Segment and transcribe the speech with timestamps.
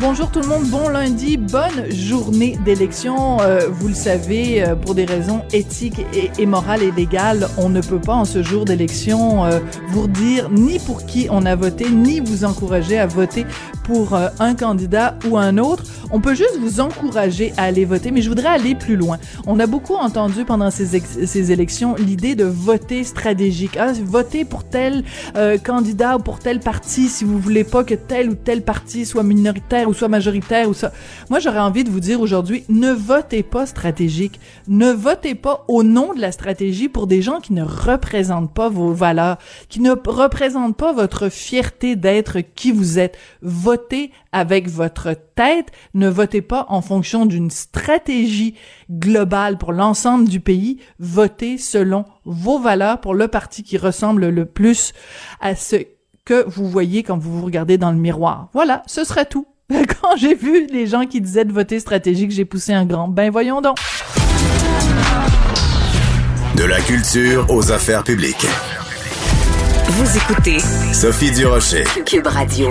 [0.00, 3.38] Bonjour tout le monde, bon lundi, bonne journée d'élection.
[3.42, 6.00] Euh, vous le savez, euh, pour des raisons éthiques
[6.38, 10.48] et, morales et légales, on ne peut pas en ce jour d'élection euh, vous dire
[10.48, 13.44] ni pour qui on a voté, ni vous encourager à voter
[13.90, 15.82] pour euh, un candidat ou un autre.
[16.12, 19.18] On peut juste vous encourager à aller voter, mais je voudrais aller plus loin.
[19.48, 23.76] On a beaucoup entendu pendant ces, élections l'idée de voter stratégique.
[23.76, 25.02] Ah, voter pour tel
[25.36, 29.04] euh, candidat ou pour tel parti si vous voulez pas que tel ou tel parti
[29.06, 30.92] soit minoritaire ou soit majoritaire ou ça.
[31.28, 34.38] Moi, j'aurais envie de vous dire aujourd'hui, ne votez pas stratégique.
[34.68, 38.68] Ne votez pas au nom de la stratégie pour des gens qui ne représentent pas
[38.68, 43.18] vos valeurs, qui ne représentent pas votre fierté d'être qui vous êtes.
[43.42, 43.79] Votez
[44.32, 45.68] avec votre tête.
[45.94, 48.54] Ne votez pas en fonction d'une stratégie
[48.90, 50.78] globale pour l'ensemble du pays.
[50.98, 54.92] Votez selon vos valeurs pour le parti qui ressemble le plus
[55.40, 55.76] à ce
[56.24, 58.48] que vous voyez quand vous vous regardez dans le miroir.
[58.52, 59.46] Voilà, ce serait tout.
[59.70, 63.08] Quand j'ai vu les gens qui disaient de voter stratégique, j'ai poussé un grand.
[63.08, 63.76] Ben voyons donc.
[66.56, 68.46] De la culture aux affaires publiques.
[69.88, 70.58] Vous écoutez
[70.92, 71.84] Sophie Durocher.
[72.04, 72.68] Cube Radio.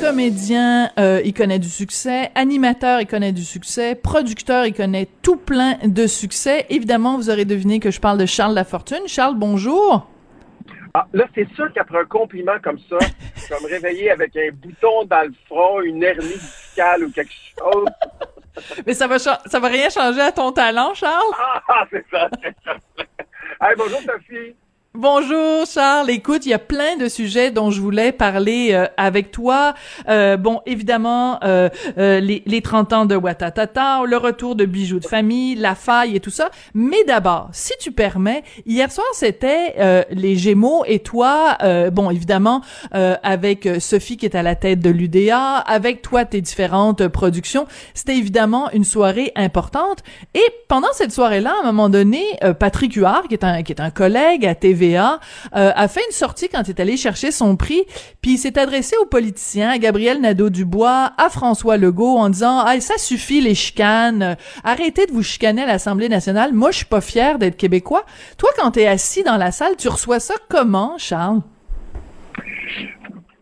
[0.00, 2.30] Comédien, euh, il connaît du succès.
[2.34, 3.94] Animateur, il connaît du succès.
[3.94, 6.66] Producteur, il connaît tout plein de succès.
[6.68, 9.06] Évidemment, vous aurez deviné que je parle de Charles Lafortune.
[9.06, 10.08] Charles, bonjour.
[10.94, 12.98] Ah, là, c'est sûr qu'après un compliment comme ça,
[13.36, 17.32] je vais me réveiller avec un bouton dans le front, une hernie discale ou quelque
[17.58, 17.86] chose.
[18.86, 21.32] Mais ça va, ça va rien changer à ton talent, Charles?
[21.68, 22.76] Ah, c'est ça, c'est ça.
[23.60, 24.54] Hey, bonjour, Sophie.
[24.98, 26.08] Bonjour Charles.
[26.08, 29.74] Écoute, il y a plein de sujets dont je voulais parler euh, avec toi.
[30.08, 31.68] Euh, bon, évidemment, euh,
[31.98, 36.16] euh les, les 30 ans de Watatata, le retour de bijoux de famille, la faille
[36.16, 36.50] et tout ça.
[36.72, 41.58] Mais d'abord, si tu permets, hier soir c'était euh, les Gémeaux et toi,
[41.92, 47.06] bon, évidemment, avec Sophie qui est à la tête de l'UDA, avec toi tes différentes
[47.08, 50.02] productions, c'était évidemment une soirée importante.
[50.34, 52.22] Et pendant cette soirée-là, à un moment donné,
[52.58, 55.08] Patrick Huard, qui est un qui est un collègue à TV euh,
[55.52, 57.84] a fait une sortie quand il est allé chercher son prix,
[58.22, 62.78] puis il s'est adressé aux politiciens, à Gabriel Nadeau-Dubois, à François Legault, en disant «Ah,
[62.80, 67.00] ça suffit les chicanes, arrêtez de vous chicaner à l'Assemblée nationale, moi je suis pas
[67.00, 68.04] fier d'être québécois.»
[68.38, 71.40] Toi, quand t'es assis dans la salle, tu reçois ça comment, Charles?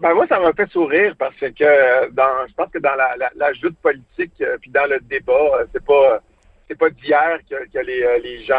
[0.04, 3.77] Ben moi, ça m'a fait sourire parce que dans, je pense que dans la, joute
[3.83, 6.21] politique euh, puis dans le débat, euh, c'est pas
[6.69, 8.54] c'est pas d'hier que, que les, les gens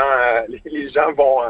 [0.66, 1.42] les gens vont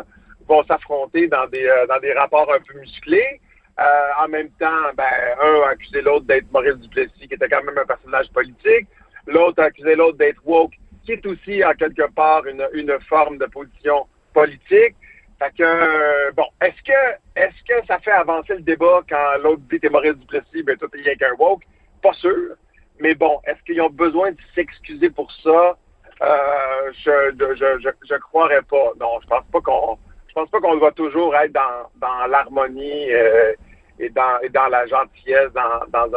[0.48, 3.42] vont s'affronter dans des euh, dans des rapports un peu musclés.
[3.80, 5.04] Euh, en même temps, ben,
[5.42, 8.88] un a accusé l'autre d'être Maurice Duplessis, qui était quand même un personnage politique.
[9.28, 13.38] L'autre a accusé l'autre d'être woke, qui est aussi en quelque part une, une forme
[13.38, 14.96] de position politique.
[15.40, 17.00] Fait que euh, bon, est-ce que
[17.36, 20.88] est-ce que ça fait avancer le débat quand l'autre dit t'es Maurice Duplessis, ben toi
[20.92, 21.64] t'es rien qu'un woke?
[22.02, 22.56] Pas sûr.
[23.00, 25.78] Mais bon, est-ce qu'ils ont besoin de s'excuser pour ça?
[26.22, 28.94] Euh, je, je, je, je croirais pas.
[29.02, 29.98] Non, je pense pas qu'on
[30.36, 33.54] pense pas qu'on doit toujours être dans, dans l'harmonie euh,
[33.98, 36.08] et, dans, et dans la gentillesse dans,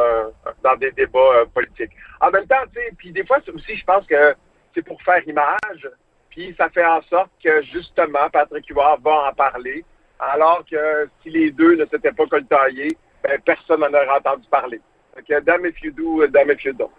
[0.62, 1.93] dans, des débats euh, politiques.
[2.21, 2.57] En même temps,
[2.99, 4.34] puis des fois aussi, je pense que
[4.75, 5.89] c'est pour faire image,
[6.31, 9.84] puis ça fait en sorte que justement, Patrick Huard va en parler,
[10.19, 14.81] alors que si les deux ne s'étaient pas coltaillés, ben, personne n'en aurait entendu parler.
[15.15, 16.91] Donc, damn if you do, damn if you don't.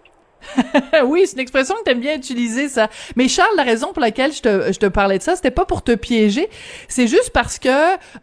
[1.05, 2.89] oui, c'est une expression que t'aimes bien utiliser, ça.
[3.15, 5.65] Mais Charles, la raison pour laquelle je te, je te parlais de ça, c'était pas
[5.65, 6.49] pour te piéger.
[6.87, 7.69] C'est juste parce que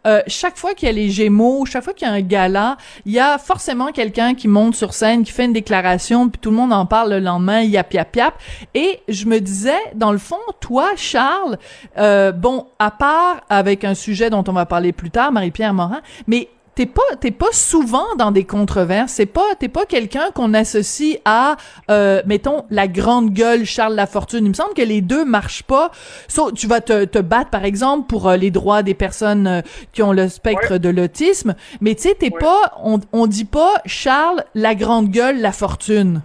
[0.05, 2.77] euh, chaque fois qu'il y a les Gémeaux, chaque fois qu'il y a un gala,
[3.05, 6.49] il y a forcément quelqu'un qui monte sur scène, qui fait une déclaration, puis tout
[6.49, 8.33] le monde en parle le lendemain, yap yap yap.
[8.73, 11.57] Et je me disais, dans le fond, toi, Charles,
[11.97, 16.01] euh, bon, à part avec un sujet dont on va parler plus tard, Marie-Pierre Morin,
[16.27, 20.53] mais t'es pas t'es pas souvent dans des controverses c'est pas t'es pas quelqu'un qu'on
[20.53, 21.55] associe à
[21.89, 25.89] euh, mettons la grande gueule Charles Lafortune il me semble que les deux marchent pas
[26.27, 29.61] so, tu vas te, te battre par exemple pour euh, les droits des personnes euh,
[29.91, 30.79] qui ont le spectre Ouais.
[30.79, 32.39] de l'autisme mais tu sais t'es Ouais.
[32.39, 36.21] pas on, on dit pas Charles la grande gueule la fortune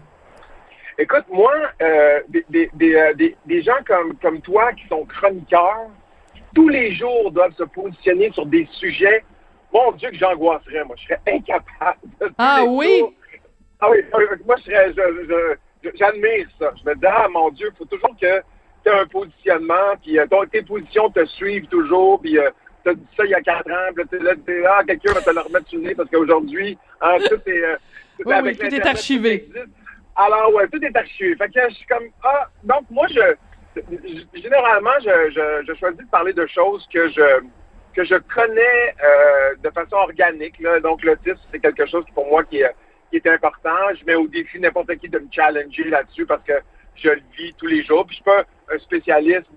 [0.99, 1.51] Écoute, moi,
[1.81, 5.87] euh, des, des, des, des, des gens comme, comme toi qui sont chroniqueurs,
[6.55, 9.25] tous les jours doivent se positionner sur des sujets.
[9.73, 10.97] Mon Dieu, que j'angoisserais, moi.
[10.99, 11.99] Je serais incapable.
[12.21, 13.05] de Ah oui?
[13.81, 16.73] Ah oui, ah oui, moi, je serais, je, je- je- j'admire ça.
[16.83, 20.19] Je me dis, ah, mon Dieu, il faut toujours que tu aies un positionnement, puis
[20.19, 22.51] euh, ton- tes positions te suivent toujours, puis euh,
[22.85, 25.23] t'as dit ça il y a quatre ans, puis là, t'es là, ah, quelqu'un va
[25.23, 27.77] te le remettre sur le nez parce qu'aujourd'hui, hein, tout est, euh,
[28.19, 29.49] tout Oui, avec oui, tout est archivé.
[30.15, 31.35] Alors, ouais, tout est archivé.
[31.37, 33.35] Fait que je suis comme, ah, donc moi, je,
[34.35, 37.41] généralement, je, je, je choisis de parler de choses que je,
[37.93, 40.59] que je connais euh, de façon organique.
[40.61, 40.81] Là.
[40.81, 42.75] Donc, l'autisme, c'est quelque chose qui, pour moi qui est,
[43.11, 43.77] qui est important.
[43.99, 46.55] Je mets au défi n'importe qui de me challenger là-dessus parce que
[46.97, 48.07] je le vis tous les jours.
[48.07, 48.45] Puis, je suis pas
[48.75, 49.49] un spécialiste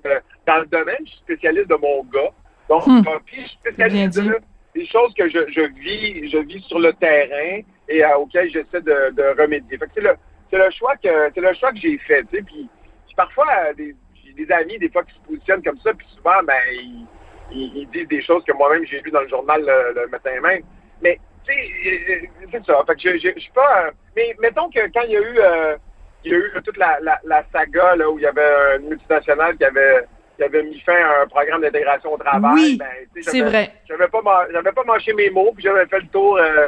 [0.46, 2.32] dans le domaine, je suis spécialiste de mon gars.
[2.70, 3.02] Donc, Hmm.
[3.08, 4.38] euh, puis je suis spécialiste de
[4.74, 8.82] des choses que je, je vis, je vis sur le terrain et euh, auxquelles j'essaie
[8.82, 9.78] de, de remédier.
[9.78, 10.16] Fait que c'est le,
[10.52, 12.24] c'est le choix que c'est le choix que j'ai fait.
[12.24, 12.68] Puis puis
[13.16, 16.60] parfois des, j'ai des amis des fois qui se positionnent comme ça, puis souvent ben
[16.74, 17.06] ils,
[17.52, 20.32] ils, ils disent des choses que moi-même j'ai lues dans le journal le, le matin
[20.42, 20.62] même.
[21.02, 21.70] Mais tu sais,
[22.12, 22.84] euh, c'est ça.
[22.88, 23.86] Fait que je, je, je suis pas.
[23.88, 25.76] euh, mais mettons que quand il y a eu euh,
[26.24, 28.90] il y a eu toute la, la, la saga là, où il y avait une
[28.90, 30.06] multinationale qui avait
[30.38, 32.52] qui avait mis fin à un programme d'intégration au travail.
[32.56, 32.88] Oui, ben,
[33.22, 33.72] c'est j'avais- vrai.
[33.88, 34.22] j'avais pas
[34.52, 36.68] j'avais pas mâché mes mots puis j'avais fait le tour euh,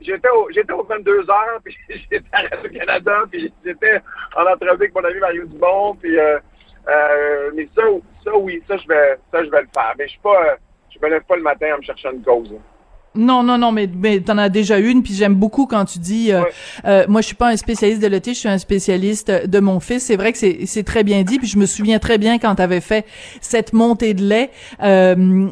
[0.00, 4.00] j'étais au j'étais aux 22 heures puis j'étais à Radio-Canada puis j'étais
[4.34, 6.38] en entrevue avec mon ami Mario Dubon puis euh,
[6.88, 7.82] euh, mais ça
[8.24, 10.54] ça oui ça je vais ça je vais le faire mais je suis pas euh,
[10.94, 12.50] je me lève pas le matin en me cherchant une cause
[13.18, 16.30] Non, non, non, mais, mais t'en as déjà une, puis j'aime beaucoup quand tu dis,
[16.32, 16.50] euh, Ouais.
[16.84, 19.80] euh, moi je suis pas un spécialiste de l'autisme, je suis un spécialiste de mon
[19.80, 20.02] fils.
[20.04, 22.54] C'est vrai que c'est c'est très bien dit, puis je me souviens très bien quand
[22.56, 23.06] t'avais fait
[23.40, 24.50] cette montée de lait,
[24.82, 25.48] euh,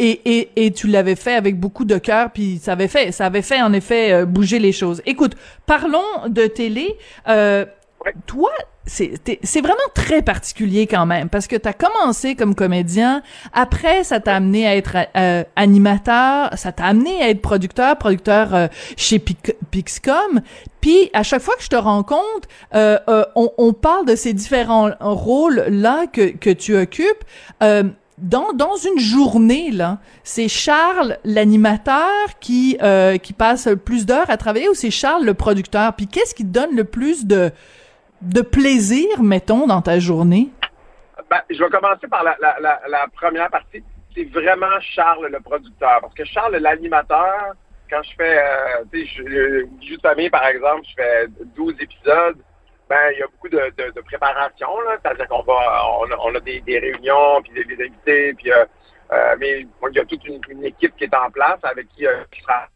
[0.00, 3.26] et, et, et tu l'avais fait avec beaucoup de cœur, puis ça avait fait, ça
[3.26, 5.00] avait fait en effet euh, bouger les choses.
[5.06, 5.36] Écoute,
[5.66, 6.96] parlons de télé.
[8.04, 8.14] Ouais.
[8.26, 8.50] toi,
[8.86, 14.20] c'est vraiment très particulier quand même parce que tu as commencé comme comédien, après ça
[14.20, 18.66] t'a amené à être euh, animateur, ça t'a amené à être producteur, producteur euh,
[18.96, 20.40] chez Pic- Pixcom,
[20.80, 24.32] puis à chaque fois que je te rencontre, euh, euh, on, on parle de ces
[24.32, 27.24] différents rôles là que que tu occupes.
[27.62, 27.84] Euh,
[28.18, 34.36] dans, dans une journée, là, c'est Charles, l'animateur, qui, euh, qui passe plus d'heures à
[34.36, 35.94] travailler ou c'est Charles, le producteur?
[35.94, 37.50] Puis qu'est-ce qui te donne le plus de,
[38.22, 40.48] de plaisir, mettons, dans ta journée?
[41.30, 43.84] Ben, je vais commencer par la, la, la, première partie.
[44.14, 46.00] C'est vraiment Charles le producteur.
[46.00, 47.54] Parce que Charles, l'animateur,
[47.88, 49.22] quand je fais, euh, tu sais,
[49.78, 51.26] Bijou de famille, par exemple, je fais
[51.56, 52.36] 12 épisodes,
[52.88, 54.96] ben, il y a beaucoup de, préparation, là.
[55.00, 55.84] C'est-à-dire qu'on va,
[56.24, 58.64] on a, des, réunions, puis des, des invités, puis, euh,
[59.12, 62.06] euh, mais il y a toute une, une équipe qui est en place avec qui
[62.06, 62.66] euh, je travaille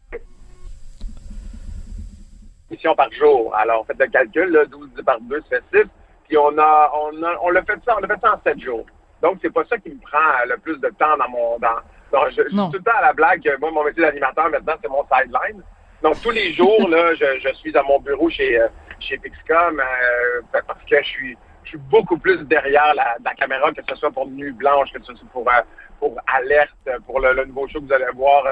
[2.70, 3.54] émissions par jour.
[3.56, 5.88] Alors, faites le calcul, là, 12 par 2, ça fait 6.
[6.28, 8.58] Puis on a, on a, on l'a fait ça, on l'a fait ça en 7
[8.60, 8.86] jours.
[9.22, 11.76] Donc, c'est pas ça qui me prend euh, le plus de temps dans mon, dans,
[12.12, 12.70] dans- je, je suis Non.
[12.70, 15.62] tout le temps à la blague que moi, mon métier d'animateur, maintenant, c'est mon sideline.
[16.02, 18.68] Donc, tous les jours, là, je, je suis à mon bureau chez, euh,
[19.00, 23.70] chez Pixcom, euh, parce que je suis, je suis beaucoup plus derrière la, la caméra,
[23.72, 25.62] que ce soit pour Nuit Blanche, que ce soit pour, euh,
[26.00, 26.70] pour Alerte,
[27.06, 28.44] pour le, le nouveau show que vous allez voir.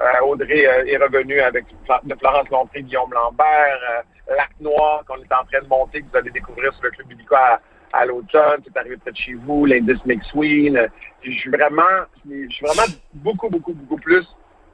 [0.00, 5.32] Euh, Audrey euh, est revenue avec Florence Lompré, Guillaume Lambert, euh, Lac Noir qu'on est
[5.32, 7.60] en train de monter, que vous allez découvrir sur le Club Illico à,
[7.92, 8.62] à l'automne.
[8.64, 10.88] C'est arrivé près de chez vous, l'indice McSween.
[11.22, 11.82] Je suis vraiment,
[12.24, 14.26] vraiment beaucoup, beaucoup, beaucoup plus.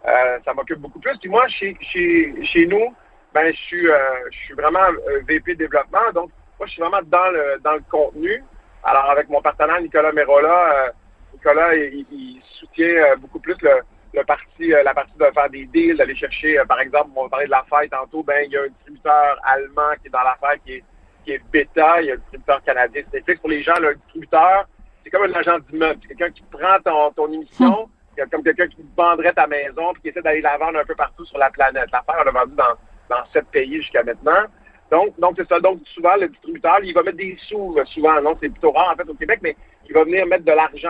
[0.05, 1.19] ça m'occupe beaucoup plus.
[1.19, 2.94] Puis moi, chez, chez, chez nous,
[3.34, 4.87] ben, je suis, je suis vraiment
[5.26, 6.12] VP développement.
[6.14, 8.44] Donc, moi, je suis vraiment dans le, dans le contenu.
[8.84, 10.93] Alors, avec mon partenaire Nicolas Merola,
[11.32, 13.80] Nicolas, il, soutient beaucoup plus le,
[14.16, 17.25] le parti, euh, la partie de faire des deals, d'aller chercher, euh, par exemple, on
[17.25, 20.11] va parler de la fête tantôt, ben, il y a un distributeur allemand qui est
[20.11, 20.85] dans l'affaire qui est,
[21.25, 23.02] qui est bêta, il y a un distributeur canadien.
[23.12, 24.66] C'est fixe pour les gens, un distributeur,
[25.04, 26.00] c'est comme un agent d'immeuble.
[26.02, 30.02] C'est quelqu'un qui prend ton, ton émission, a comme quelqu'un qui vendrait ta maison puis
[30.02, 31.90] qui essaie d'aller la vendre un peu partout sur la planète.
[31.92, 32.75] L'affaire, on l'a vendue dans,
[33.11, 34.46] dans sept pays jusqu'à maintenant.
[34.90, 35.61] Donc, donc c'est ça.
[35.61, 38.20] Donc, souvent, le distributeur, il va mettre des sous, euh, souvent.
[38.23, 39.56] Non, c'est plutôt rare, en fait, au Québec, mais
[39.87, 40.88] il va venir mettre de l'argent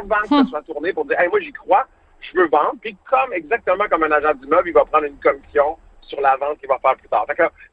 [0.00, 1.86] avant que ça soit tourné pour dire, hey, moi, j'y crois,
[2.20, 2.74] je veux vendre.
[2.80, 6.58] Puis, comme, exactement comme un agent d'immeuble, il va prendre une commission sur la vente
[6.58, 7.26] qu'il va faire plus tard.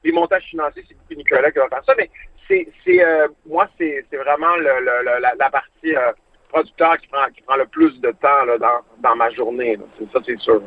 [0.03, 2.09] Les montages financiers, c'est beaucoup Nicolas qui va faire ça, mais
[2.47, 6.11] c'est, c'est, euh, moi, c'est, c'est vraiment le, le- le- la, la partie euh,
[6.49, 9.77] producteur qui prend, qui prend le plus de temps là, dans, dans ma journée.
[9.77, 9.83] là.
[9.97, 10.61] C'est, ça, c'est sûr.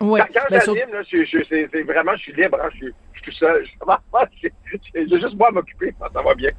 [0.00, 0.20] Ouais.
[0.20, 2.76] Quand, quand Ben, j'anime, là, je, je, c'est, c'est vraiment, je suis libre, hein, je,
[2.78, 3.64] suis, je suis tout seul.
[4.94, 6.50] J'ai juste moi à m'occuper, ça va bien.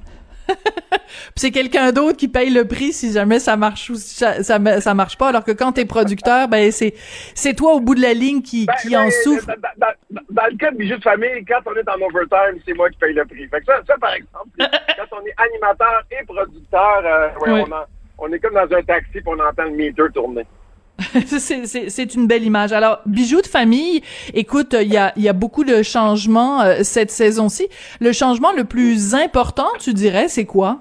[1.36, 4.60] C'est quelqu'un d'autre qui paye le prix si jamais ça marche ou si ça, ça,
[4.82, 5.30] ça marche pas.
[5.30, 6.94] Alors que quand t'es producteur, ben c'est
[7.34, 9.48] c'est toi au bout de la ligne qui, Ben, qui ben, en souffre.
[9.48, 12.90] Dans, dans- le cas de bijou de famille, quand on est en overtime, c'est moi
[12.90, 13.48] qui paye le prix.
[13.48, 17.64] Fait que ça, ça par exemple, quand on est animateur et producteur, euh, ouais.
[17.68, 17.86] On, en-
[18.20, 20.46] on est comme dans un taxi puis on entend le meter tourner.
[21.26, 22.72] c'est, une belle image.
[22.72, 24.04] Alors, bijoux de famille,
[24.34, 27.70] écoute, il y a, beaucoup de changements euh, cette saison-ci.
[28.00, 30.80] Le changement le plus important, tu dirais, c'est quoi?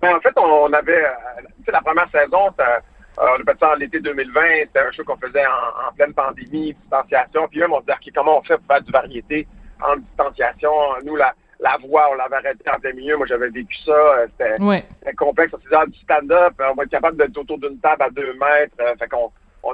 [0.00, 2.80] Ben, en fait, on, avait, euh, la première saison, ça-
[3.18, 7.46] on a fait ça l'été 2020, c'était un show qu'on faisait en, pleine pandémie, distanciation.
[7.48, 9.46] Puis même, on se dit, OK, comment on fait pour faire du variété
[9.82, 10.70] en distanciation?
[11.04, 13.16] Nous, la, la voix, on l'avait arrêté en plein milieu.
[13.16, 13.92] Moi, j'avais vécu ça.
[13.92, 15.54] Euh, c'était complexe.
[15.54, 18.32] On dit, ah, du stand-up, on va être capable d'être autour d'une table à deux
[18.34, 18.74] mètres.
[18.80, 19.30] Euh, fait qu'on,
[19.62, 19.72] on,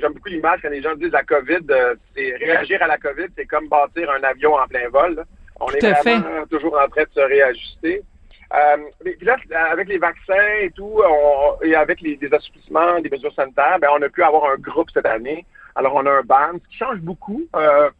[0.00, 3.26] j'aime beaucoup l'image quand les gens disent la COVID, euh, c'est réagir à la COVID,
[3.36, 5.24] c'est comme bâtir un avion en plein vol.
[5.60, 8.02] On est vraiment toujours en train de se réajuster.
[8.54, 9.36] Euh, puis là,
[9.70, 11.02] avec les vaccins et tout,
[11.62, 14.88] et avec les, des assouplissements des mesures sanitaires, ben, on a pu avoir un groupe
[14.94, 15.44] cette année.
[15.74, 17.42] Alors, on a un band qui change beaucoup.
[17.54, 17.90] Euh,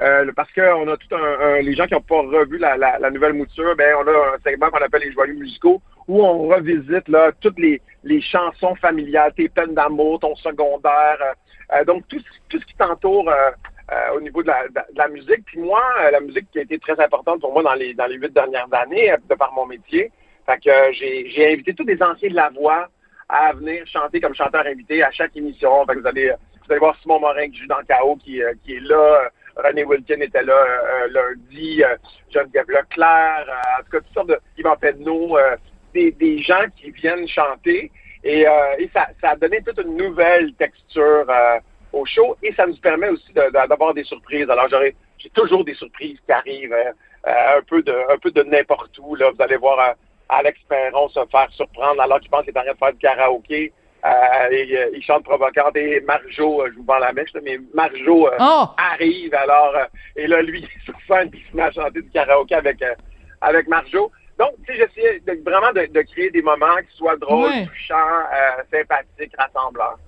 [0.00, 3.32] euh, parce qu'on a tout un, les gens qui n'ont pas revu la, la, nouvelle
[3.32, 7.32] mouture, ben on a un segment qu'on appelle les joyeux musicaux où on revisite là
[7.40, 11.18] toutes les, les chansons familiales, tes peines d'amour, ton secondaire,
[11.74, 13.28] euh, donc tout, tout ce qui t'entoure
[13.90, 15.46] euh, au niveau de la, de la, musique.
[15.46, 18.04] Puis moi, euh, la musique qui a été très importante pour moi dans les dans
[18.04, 20.12] les huit dernières années, euh, de par mon métier.
[20.44, 22.88] Fait que j'ai, invité tous les anciens de la voix
[23.30, 25.86] à venir chanter comme chanteur invité à chaque émission.
[25.86, 28.42] Fait que vous allez vous allez voir Simon Morin qui joue dans le chaos qui,
[28.62, 29.30] qui est là.
[29.58, 30.54] René Wilkin était là
[31.08, 31.82] lundi,
[32.30, 33.46] Geneviève Leclerc,
[33.78, 35.36] en tout cas toutes sortes de Yvan Pedneau,
[35.92, 37.90] des, des gens qui viennent chanter.
[38.24, 38.46] Et,
[38.92, 41.26] ça, a donné toute une nouvelle texture
[41.92, 44.48] au show et ça nous permet aussi d'avoir des surprises.
[44.48, 44.68] Alors,
[45.18, 46.92] j'ai toujours des surprises qui arrivent hein.
[47.26, 49.14] euh, un peu de, un peu de n'importe où.
[49.14, 49.30] Là.
[49.30, 49.92] Vous allez voir euh,
[50.28, 52.98] Alex Perron se faire surprendre alors qu'il pense qu'il est en train de faire du
[52.98, 53.72] karaoké.
[54.04, 58.64] Euh, et, il chante provocante et Marjo, je vous vends la mèche, mais Marjo oh!
[58.76, 59.74] arrive alors
[60.14, 62.82] et là lui sur scène il se met à chanter du karaoké avec
[63.40, 64.12] avec Marjo.
[64.38, 68.22] Donc, tu sais, j'essayais vraiment de, créer des moments qui soient drôles, touchants,
[68.70, 69.98] sympathiques, rassembleurs.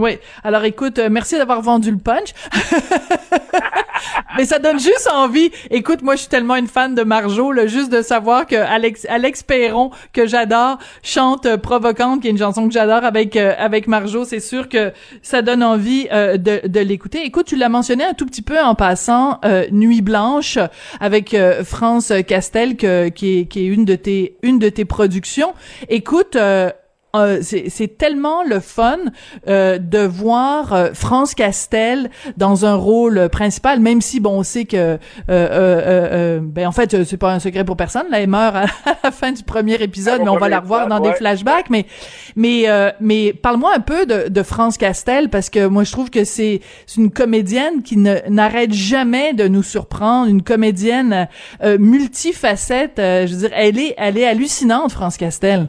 [0.00, 0.18] Oui.
[0.44, 2.32] Alors écoute, euh, merci d'avoir vendu le punch.
[4.38, 5.50] Mais ça donne juste envie.
[5.70, 9.06] Écoute, moi je suis tellement une fan de Marjo, là, juste de savoir que Alex
[9.10, 13.52] Alex Perron que j'adore chante euh, Provocante, qui est une chanson que j'adore avec euh,
[13.58, 14.90] avec Marjo, c'est sûr que
[15.20, 17.26] ça donne envie de, de l'écouter.
[17.26, 19.38] Écoute, tu l'as mentionné un tout petit peu en passant
[19.70, 20.58] Nuit blanche
[20.98, 25.52] avec France Castel qui est qui est une de tes une de tes productions.
[25.90, 26.38] Écoute,
[27.16, 28.98] euh, c'est tellement le fun
[29.48, 34.64] euh, de voir euh, France Castel dans un rôle principal, même si bon, on sait
[34.64, 38.66] que ben en fait c'est pas un secret pour personne, là elle meurt à,
[39.04, 41.68] la fin du premier épisode, mais on va la revoir dans des flashbacks.
[41.68, 41.86] Mais
[42.36, 42.66] mais
[43.00, 46.60] mais parle-moi un peu de, de, France Castel parce que moi je trouve que c'est
[46.96, 51.28] une comédienne qui n'arrête jamais de nous surprendre, une comédienne
[51.64, 52.94] multifacette.
[52.98, 55.68] je veux dire, elle est elle est hallucinante, France Castel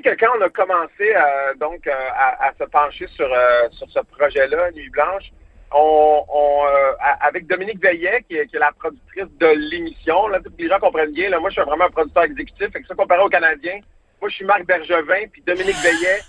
[0.00, 4.00] que quand on a commencé euh, donc euh, à, se pencher sur, euh, sur ce
[4.00, 5.30] projet-là, Nuit Blanche,
[5.74, 6.64] on,
[7.20, 11.40] avec Dominique Veillet, qui est, la productrice de l'émission, là, les gens comprennent bien, là,
[11.40, 13.80] moi je suis vraiment un producteur exécutif, et que ça comparé aux Canadiens,
[14.20, 16.20] moi je suis Marc Bergevin, puis Dominique Veillet,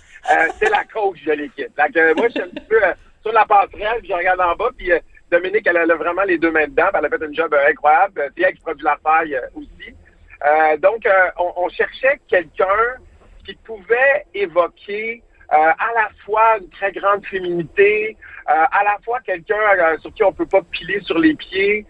[0.58, 1.70] c'est la coach de l'équipe.
[1.76, 2.80] Donc moi je suis un petit peu
[3.20, 4.90] sur la passerelle, puis je regarde en bas, puis
[5.30, 8.44] Dominique, elle a vraiment les deux mains dedans, elle a fait un job incroyable, c'est
[8.44, 10.80] elle qui produit la faille aussi.
[10.80, 11.06] donc
[11.38, 12.96] on, on cherchait quelqu'un
[13.44, 15.22] qui pouvait évoquer
[15.52, 18.16] euh, à la fois une très grande féminité,
[18.48, 21.86] euh, à la fois quelqu'un euh, sur qui on peut pas piler sur les pieds.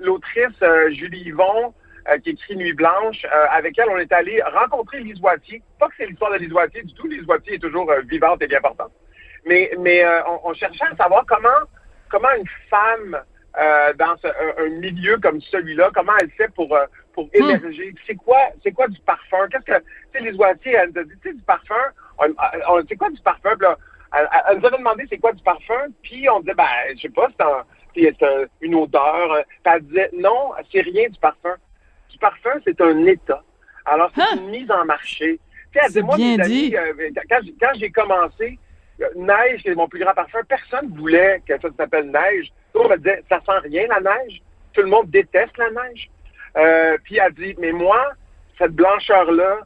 [0.00, 0.58] L'autrice
[0.90, 1.72] Julie Yvon,
[2.24, 5.62] qui écrit Nuit Blanche, avec elle on est allé rencontrer Lise Wattier.
[5.78, 8.48] Pas que c'est l'histoire de Lise Wattier du tout, Lise Wattier est toujours vivante et
[8.48, 8.90] bien portante.
[9.46, 9.70] Mais,
[10.42, 13.22] on, cherchait à savoir comment une femme
[13.96, 16.76] dans un, milieu comme celui-là, comment elle fait pour
[17.14, 17.42] pour hmm.
[17.42, 17.94] émerger.
[18.06, 19.48] C'est quoi, c'est quoi du parfum?
[19.50, 21.74] Qu'est-ce que, tu sais, les oitiers, elle nous a dit, tu sais, du parfum,
[22.88, 23.56] c'est quoi du parfum?
[23.56, 23.78] Puis là,
[24.12, 26.64] elle, nous avait demandé c'est quoi du parfum, puis on disait, ben,
[26.96, 27.28] je sais pas,
[27.94, 29.44] c'est un, une odeur.
[29.62, 31.54] Puis elle disait, non, c'est rien du parfum.
[32.10, 33.42] Du parfum, c'est un état.
[33.86, 35.40] Alors, c'est une mise en marché.
[35.72, 38.58] Tu sais, elle disait, moi, mes amis, euh, quand, j'ai commencé,
[39.00, 40.40] euh, neige, c'est mon plus grand parfum.
[40.48, 42.52] Personne voulait que ça s'appelle neige.
[42.72, 44.42] Tout le monde me disait, ça sent rien, la neige.
[44.72, 46.08] Tout le monde déteste la neige.
[46.56, 48.12] Euh, puis elle dit, mais moi,
[48.58, 49.60] cette blancheur-là,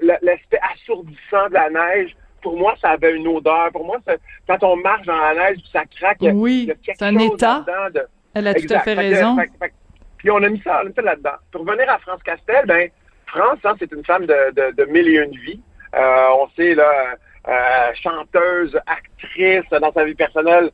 [0.00, 3.70] l'aspect assourdissant de la neige, pour moi, ça avait une odeur.
[3.72, 3.98] Pour moi,
[4.46, 6.18] quand on marche dans la neige, ça craque.
[6.20, 7.64] Oui, c'est un état.
[8.34, 9.36] Elle a tout à fait raison.
[10.18, 11.36] puis on a mis ça, là-dedans.
[11.50, 12.90] Pour revenir à France Castel, ben
[13.26, 15.60] France, hein, c'est une femme de, de, de mille et une vies.
[15.94, 17.16] Euh, on sait là,
[17.48, 20.70] euh, chanteuse, actrice dans sa vie personnelle,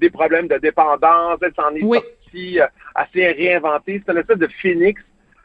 [0.00, 1.38] des problèmes de dépendance.
[1.42, 2.60] Elle s'en est sortie
[3.02, 4.02] assez réinventée.
[4.04, 5.00] C'est une espèce de phoenix,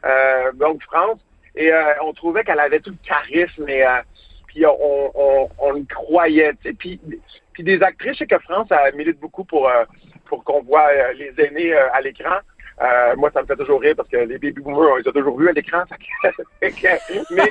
[0.06, 1.20] euh, donc France.
[1.56, 4.02] Et euh, on trouvait qu'elle avait tout le charisme et euh,
[4.48, 6.54] puis on, on, on, croyait.
[6.78, 7.00] Puis,
[7.60, 9.70] des actrices, je sais que France a milite beaucoup pour,
[10.26, 12.38] pour qu'on voit les aînés à l'écran.
[12.80, 15.12] Euh, moi, ça me fait toujours rire parce que les baby boomers, on les a
[15.12, 15.84] toujours vus à l'écran.
[16.62, 16.72] mais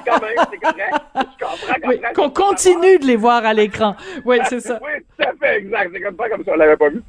[0.07, 0.95] quand même, c'est correct.
[1.15, 1.89] Je comprends.
[1.89, 3.97] Oui, qu'on continue de les voir à l'écran.
[4.25, 4.79] Oui, c'est ça.
[4.83, 5.91] oui, tout à fait, exact.
[5.93, 7.03] C'est comme ça, comme si on l'avait pas vu.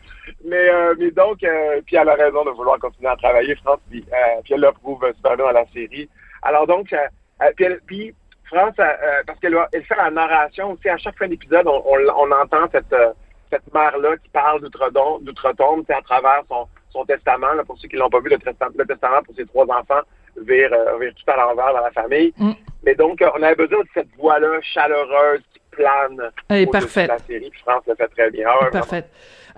[0.43, 3.79] Mais, euh, mais donc, euh, puis elle a raison de vouloir continuer à travailler, France,
[3.89, 6.09] puis, euh, puis elle le prouve super bien dans la série.
[6.41, 6.97] Alors donc, euh,
[7.43, 8.74] euh, puis, elle- puis France,
[9.27, 12.31] parce qu'elle va- elle fait la narration aussi, à chaque fin d'épisode, on, on, on
[12.31, 12.95] entend cette,
[13.51, 16.65] cette mère-là qui parle d'outre-tombe, à travers son,
[16.98, 19.46] son testament, là, pour ceux qui l'ont pas vu, le testament, le testament pour ses
[19.46, 20.01] trois enfants
[20.38, 22.34] vire, euh, vire tout à l'envers dans la famille.
[22.38, 22.51] Mm.
[22.84, 26.32] Mais donc, euh, on avait besoin de cette voix-là chaleureuse qui plane
[26.72, 27.08] parfaite.
[27.08, 28.48] de la série, puis France le fait très bien.
[28.50, 29.04] Ah.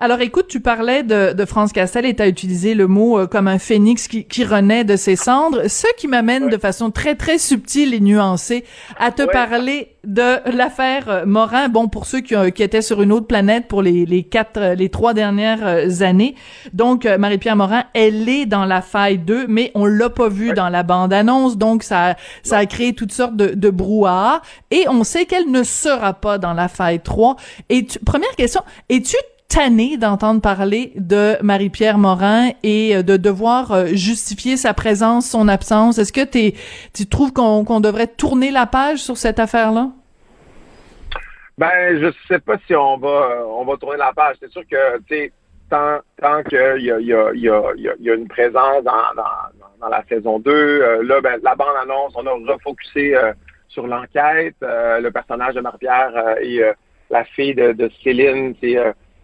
[0.02, 3.26] Alors écoute, tu parlais de, de France Castel et tu as utilisé le mot euh,
[3.26, 7.16] comme un phénix qui, qui renaît de ses cendres, ce qui m'amène de façon très
[7.16, 8.64] très subtile et nuancée
[8.98, 9.28] à te Ouais.
[9.30, 11.68] parler de l'affaire euh, Morin.
[11.68, 14.56] Bon, pour ceux qui, ont- qui étaient sur une autre planète pour les, les quatre,
[14.56, 16.34] euh, les trois dernières euh, années.
[16.72, 20.54] Donc euh, Marie-Pierre Morin, elle est dans la faille 2, mais on l'a pas vue
[20.54, 24.40] dans la bande-annonce, donc ça, ça a créé toutes sortes de, de brouhaha.
[24.70, 27.36] Et on sait qu'elle ne sera pas dans la faille 3.
[27.68, 29.16] Et tu- première question, es-tu
[29.50, 35.48] tanné d'entendre parler de Marie-Pierre Morin et euh, de devoir euh, justifier sa présence, son
[35.48, 35.98] absence.
[35.98, 36.24] Est-ce que
[36.94, 39.88] tu trouves qu'on devrait tourner la page sur cette affaire-là?
[41.58, 44.36] Ben, je sais pas si on va euh, on va tourner la page.
[44.40, 45.32] C'est sûr que tu
[45.68, 49.14] tant, tant qu'il y a, y, a, y, a, y a- une présence dans,
[49.80, 53.16] dans, la saison 2, euh, là, ben, la bande annonce, on a refocusé
[53.68, 54.56] sur l'enquête.
[54.62, 56.60] le personnage de Marie-Pierre et
[57.10, 58.76] la fille de, de Céline, c'est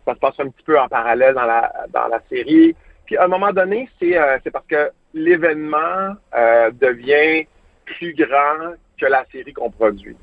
[0.06, 2.74] ça se passe un petit peu en parallèle dans la dans la série.
[3.06, 7.46] Puis à un moment donné, c'est euh, parce que l'événement euh, devient
[7.84, 10.16] plus grand que la série qu'on produit.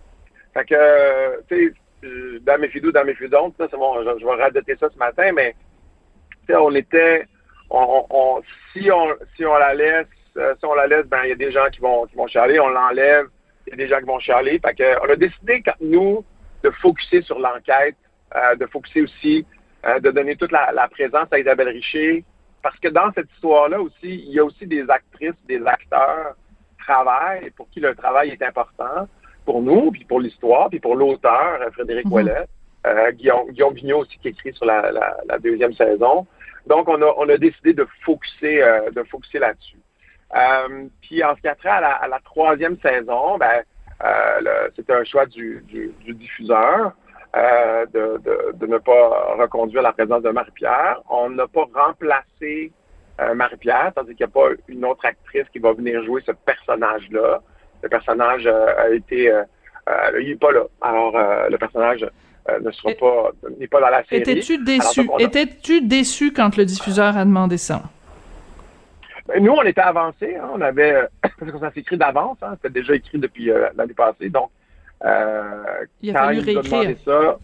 [0.54, 4.42] Fait que, euh, tu sais, dans mes fidous, dans mes fidons, c'est bon, je, vais
[4.42, 5.56] radoter ça ce matin, mais
[6.50, 7.25] on était,
[7.70, 8.42] on, on-
[8.74, 11.52] si on si on la laisse, si on la laisse, ben il y a des
[11.52, 13.28] gens qui vont qui vont on l'enlève,
[13.68, 14.60] il y a des gens qui vont chialer.
[14.60, 16.25] Fait on a décidé nous
[16.63, 17.96] de focuser sur l'enquête,
[18.60, 19.46] de focuser aussi,
[19.86, 22.24] euh, de donner toute la, la présence à Isabelle Richer,
[22.62, 23.96] parce que dans cette histoire-là aussi,
[24.27, 26.36] il y a aussi des actrices, des acteurs
[26.79, 29.07] travaillent pour qui le travail est important
[29.46, 32.14] pour nous, puis pour l'histoire, puis pour l'auteur, euh, Frédéric Mhm.
[32.14, 32.46] Ouellet,
[32.88, 36.25] euh, Guillaume, Guillaume Vigneault aussi qui écrit sur la, la- la deuxième saison.
[36.68, 39.77] Donc, on a, on a décidé de focuser, euh, de focuser là-dessus.
[40.36, 43.62] Euh, puis en ce qui a trait à la, à la troisième saison, ben,
[44.03, 46.94] euh, c'était un choix du, du, du diffuseur
[47.35, 51.01] euh, de, de, de ne pas reconduire la présence de Marie-Pierre.
[51.09, 52.72] On n'a pas remplacé
[53.22, 56.31] euh, Marie-Pierre, tandis qu'il n'y a pas une autre actrice qui va venir jouer ce
[56.31, 57.41] personnage-là.
[57.81, 59.31] Le personnage euh, a été...
[60.22, 60.63] il n'est pas là.
[60.81, 61.11] Alors,
[61.50, 62.05] le personnage
[62.61, 63.31] ne sera Et- pas...
[63.59, 64.22] n'est pas dans la série.
[64.22, 65.01] Étais-tu déçu?
[65.17, 67.81] A- Étais-tu déçu quand le diffuseur a demandé ça?
[69.27, 70.35] Ben, Nous, on était avancés.
[70.35, 70.50] hein.
[70.53, 72.37] on avait, parce que ça s'écrit d'avance.
[72.41, 74.29] Hein, C'était déjà écrit depuis l'année passée.
[74.29, 74.50] Donc,
[75.03, 76.98] Il a quand fallu il réécrire.
[77.05, 77.37] ça,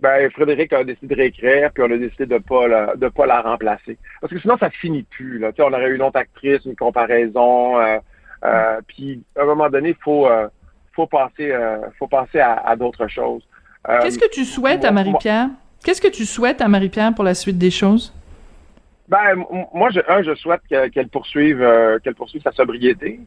[0.00, 3.26] ben, Frédéric a décidé de réécrire, puis on a décidé de pas la, de pas
[3.26, 3.96] la remplacer.
[4.20, 5.38] Parce que sinon, ça finit plus.
[5.38, 5.50] Là.
[5.58, 7.78] On aurait eu une autre actrice, une comparaison.
[7.80, 7.98] Euh,
[8.44, 10.48] euh, puis, à un moment donné, il faut, euh,
[10.92, 13.42] faut passer, euh, faut passer à, à d'autres choses.
[14.02, 15.48] Qu'est-ce que tu souhaites à Marie-Pierre?
[15.84, 18.12] Qu'est-ce que tu souhaites à Marie-Pierre pour la suite des choses?
[19.08, 19.36] Ben,
[19.74, 21.58] moi, je, un, je souhaite que- qu'elle poursuive,
[22.02, 23.20] qu'elle poursuive sa sobriété.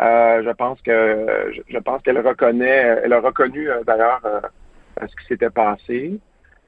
[0.00, 4.40] Euh, je pense que, je, pense qu'elle reconnaît, elle a reconnu euh, d'ailleurs euh,
[5.00, 6.18] ce qui s'était passé.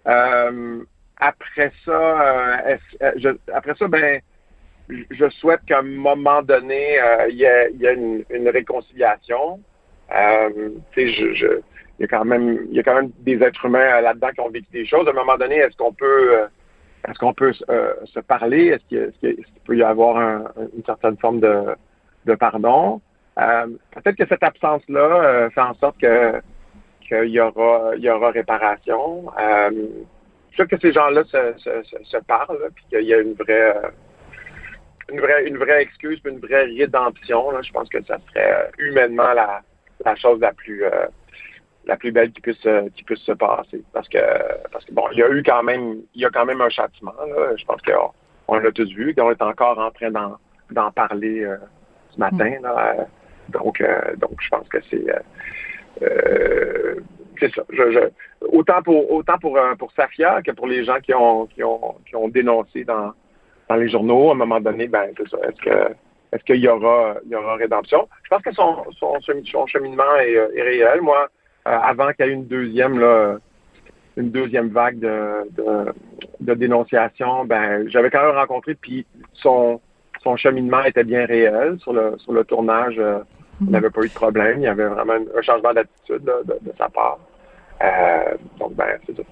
[0.04, 2.64] Après ça,
[3.16, 4.20] je- après ça, ben,
[4.88, 9.60] je- souhaite qu'à un moment donné, il y ait, y ait une, réconciliation.
[10.10, 10.80] Il
[12.00, 14.48] y a quand même, il y a quand même des êtres humains là-dedans qui ont
[14.50, 15.06] vécu des choses.
[15.06, 16.48] À un moment donné, est-ce qu'on peut
[17.06, 18.68] est-ce qu'on peut se parler?
[18.68, 18.84] Est-ce
[19.20, 20.44] qu'il, peut y avoir un-
[20.76, 23.00] une certaine forme de pardon?
[23.38, 26.40] Euh, peut-être que cette absence-là euh, fait en sorte que
[27.00, 29.30] qu'il y aura, il y aura réparation.
[29.38, 29.70] Euh,
[30.50, 33.88] je souhaite que ces gens-là se, parlent, puis qu'il y a une vraie, euh,
[35.10, 37.50] une vraie, une vraie excuse, une vraie rédemption.
[37.62, 39.62] Je pense que ça serait humainement la,
[40.04, 40.84] la chose la plus,
[41.86, 43.82] la plus belle qui puisse, qui puisse se passer.
[43.92, 44.18] Parce que,
[44.70, 46.68] parce que bon, il y a eu quand même, il y a quand même un
[46.68, 47.14] châtiment.
[47.56, 48.12] Je pense qu'on
[48.48, 51.48] on l'a tous vu, qu'on est encore en train d'en, parler
[52.10, 52.52] ce matin.
[53.50, 55.18] Donc, euh, donc, je pense que c'est, euh,
[56.02, 56.94] euh,
[57.54, 57.62] ça.
[58.52, 62.14] Autant pour, autant pour, pour Safia que pour les gens qui ont, qui ont, qui
[62.16, 63.12] ont dénoncé dans,
[63.68, 65.38] dans les journaux, à un moment donné, ben, c'est ça.
[65.48, 65.94] Est-ce que,
[66.32, 68.08] est-ce qu'il y aura, il y aura rédemption?
[68.24, 71.00] Je pense que son, son, cheminement est, réel.
[71.00, 71.28] Moi,
[71.64, 73.02] avant qu'il y ait une deuxième,
[74.16, 75.46] une deuxième vague de,
[76.40, 79.80] de, dénonciation, ben, j'avais quand même rencontré, puis son,
[80.22, 83.00] son cheminement était bien réel sur le sur le tournage.
[83.66, 84.58] On n'avait pas eu de problème.
[84.58, 87.18] Il y avait vraiment un changement d'attitude de, de sa part.
[87.82, 89.22] Euh, donc, ben, c'est ça.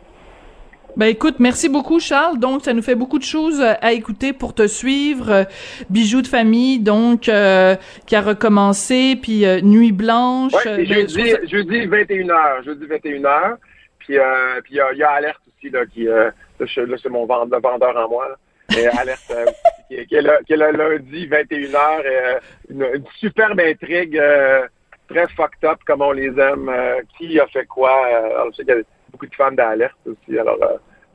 [0.97, 2.39] Ben écoute, merci beaucoup Charles.
[2.39, 5.31] Donc ça nous fait beaucoup de choses euh, à écouter pour te suivre.
[5.31, 5.45] Euh,
[5.91, 10.53] Bijoux de famille, donc euh, qui a recommencé, puis euh, Nuit blanche.
[10.55, 12.65] Ouais, ben, je jeudi, trouve ça- jeudi 21h.
[12.65, 13.57] Jeudi 21h.
[13.99, 14.17] Puis,
[14.65, 17.45] puis il y a, il y a Alerte aussi, là, qui, là, c'est mon vend-
[17.45, 18.35] le vendeur en moi, là.
[18.77, 19.55] Alerte, euh, aussi,
[19.89, 21.77] qui, est- qui est le, qui est le lundi 21h.
[22.05, 22.39] euh,
[22.71, 24.67] une, une superbe intrigue, euh,
[25.09, 26.69] très fucked up, comme on les aime.
[26.69, 27.91] Euh, qui a fait quoi?
[28.07, 30.59] Alors, je sais qu'il y a beaucoup de fans d'Alerte aussi, alors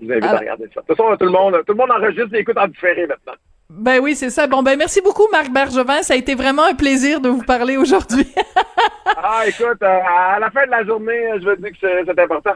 [0.01, 0.81] je vous invite à regarder ça.
[0.81, 3.33] De toute façon, tout le monde, tout le monde enregistre et écoute en différé maintenant.
[3.69, 4.45] Ben oui, c'est ça.
[4.47, 6.01] Bon, ben merci beaucoup Marc Bergevin.
[6.03, 8.27] Ça a été vraiment un plaisir de vous parler aujourd'hui.
[9.17, 12.53] Ah, écoute, à la fin de la journée, je veux dire que c'est important.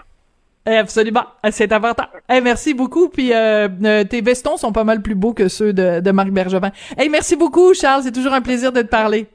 [0.76, 2.04] Absolument, c'est important.
[2.30, 3.08] Eh, merci beaucoup.
[3.10, 6.30] Puis euh, euh, tes vestons sont pas mal plus beaux que ceux de, de Marc
[6.30, 6.72] Bergevin.
[7.02, 8.04] Eh, merci beaucoup, Charles.
[8.04, 9.28] C'est toujours un plaisir de te parler.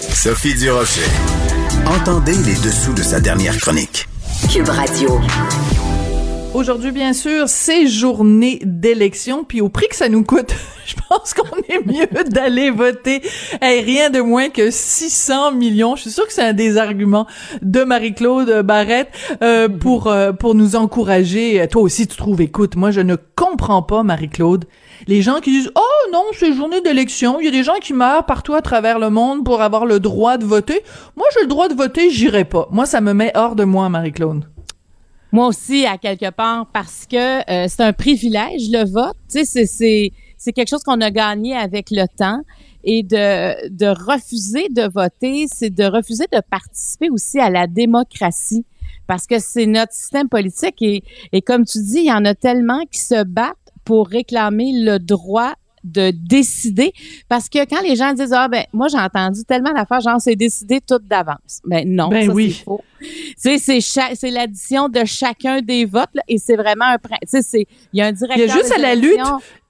[0.00, 1.02] Sophie Durocher.
[1.86, 4.08] Entendez les dessous de sa dernière chronique.
[4.50, 5.20] Cube Radio.
[6.56, 10.54] Aujourd'hui, bien sûr, c'est journée d'élection, puis au prix que ça nous coûte,
[10.86, 13.20] je pense qu'on est mieux d'aller voter.
[13.60, 15.96] Hey, rien de moins que 600 millions.
[15.96, 17.26] Je suis sûre que c'est un des arguments
[17.60, 19.10] de Marie-Claude Barrette
[19.42, 21.68] euh, pour euh, pour nous encourager.
[21.70, 22.40] Toi aussi, tu trouves.
[22.40, 24.64] Écoute, moi, je ne comprends pas, Marie-Claude.
[25.08, 27.92] Les gens qui disent oh non c'est journée d'élection, il y a des gens qui
[27.92, 30.80] meurent partout à travers le monde pour avoir le droit de voter.
[31.16, 32.66] Moi j'ai le droit de voter, j'irai pas.
[32.70, 34.46] Moi ça me met hors de moi Marie-Claude.
[35.36, 39.18] Moi aussi, à quelque part, parce que euh, c'est un privilège, le vote.
[39.30, 42.40] Tu sais, c'est, quelque chose qu'on a gagné avec le temps.
[42.84, 48.64] Et de, de refuser de voter, c'est de refuser de participer aussi à la démocratie.
[49.06, 50.80] Parce que c'est notre système politique.
[50.80, 54.72] Et, et comme tu dis, il y en a tellement qui se battent pour réclamer
[54.72, 55.52] le droit
[55.86, 56.92] de décider
[57.28, 60.36] parce que quand les gens disent ah ben moi j'ai entendu tellement d'affaires genre c'est
[60.36, 62.52] décidé tout d'avance ben non Ben ça, oui.
[62.52, 63.80] c'est faux tu sais
[64.14, 67.98] c'est l'addition de chacun des votes là, et c'est vraiment un tu sais c'est il
[67.98, 69.20] y a un directeur Il y a juste à la lutte.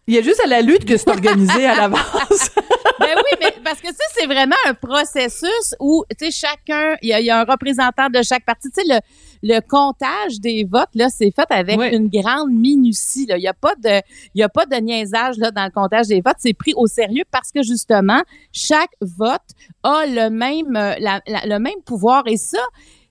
[0.08, 2.50] Il y a juste à la lutte que c'est organisé à l'avance.
[3.00, 7.08] ben oui, mais parce que ça, c'est vraiment un processus où, tu sais, chacun, il
[7.08, 8.68] y, a- il y a un représentant de chaque parti.
[8.70, 9.00] Tu sais, le,
[9.54, 13.36] le comptage des votes, là, c'est fait avec une grande minutie, là.
[13.36, 14.00] Il n'y a pas de,
[14.34, 16.36] il y a pas de niaisage, là, dans le comptage des votes.
[16.38, 19.42] C'est pris au sérieux parce que, justement, chaque vote
[19.82, 22.22] a le même, euh, la- la- le même pouvoir.
[22.26, 22.58] Et ça,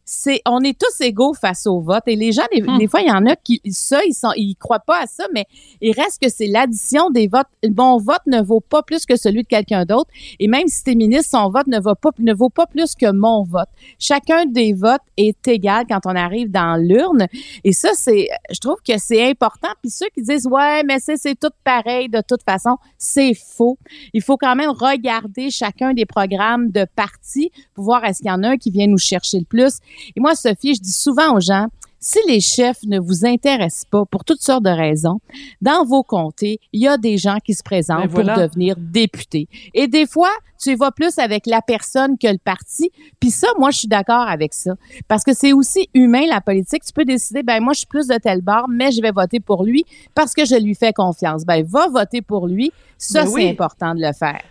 [0.05, 2.03] c'est on est tous égaux face au vote.
[2.07, 2.77] Et les gens des, Hmm.
[2.77, 5.25] des fois il y en a qui ça ils sont ils croient pas à ça
[5.33, 5.45] mais
[5.81, 7.47] il reste que c'est l'addition des votes.
[7.75, 10.09] Mon vote ne vaut pas plus que celui de quelqu'un d'autre.
[10.39, 13.11] Et même si t'es ministre son vote ne vaut pas ne vaut pas plus que
[13.11, 13.67] mon vote.
[13.99, 17.27] Chacun des votes est égal quand on arrive dans l'urne.
[17.63, 19.69] Et ça c'est je trouve que c'est important.
[19.81, 23.77] Puis ceux qui disent ouais mais c'est c'est tout pareil de toute façon c'est faux.
[24.13, 28.31] Il faut quand même regarder chacun des programmes de partis pour voir est-ce qu'il y
[28.31, 29.79] en a un qui vient nous chercher le plus
[30.15, 31.67] et moi, Sophie, je dis souvent aux gens,
[31.99, 35.19] si les chefs ne vous intéressent pas pour toutes sortes de raisons,
[35.59, 38.33] dans vos comtés, il y a des gens qui se présentent Ben voilà.
[38.35, 39.47] pour devenir députés.
[39.73, 40.29] Et des fois,
[40.61, 42.91] tu y vas plus avec la personne que le parti.
[43.19, 44.75] Puis ça, moi, je suis d'accord avec ça.
[45.07, 46.83] Parce que c'est aussi humain, la politique.
[46.85, 49.39] Tu peux décider, ben moi, je suis plus de tel bord, mais je vais voter
[49.39, 51.43] pour lui parce que je lui fais confiance.
[51.43, 52.71] Ben, va voter pour lui.
[52.99, 53.49] Ça, Ben c'est oui.
[53.49, 54.41] important de le faire.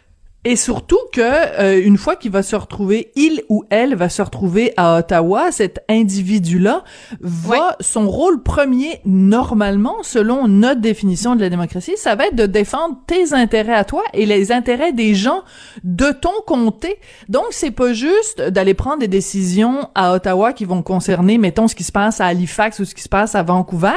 [0.46, 4.20] Et surtout que euh, une fois qu'il va se retrouver, il ou elle va se
[4.20, 6.84] retrouver à Ottawa, cet individu-là
[7.20, 12.44] va son rôle premier normalement, selon notre définition de la démocratie, ça va être de
[12.44, 15.44] défendre tes intérêts à toi et les intérêts des gens
[15.82, 16.98] de ton comté.
[17.30, 21.74] Donc c'est pas juste d'aller prendre des décisions à Ottawa qui vont concerner, mettons ce
[21.74, 23.92] qui se passe à Halifax ou ce qui se passe à Vancouver,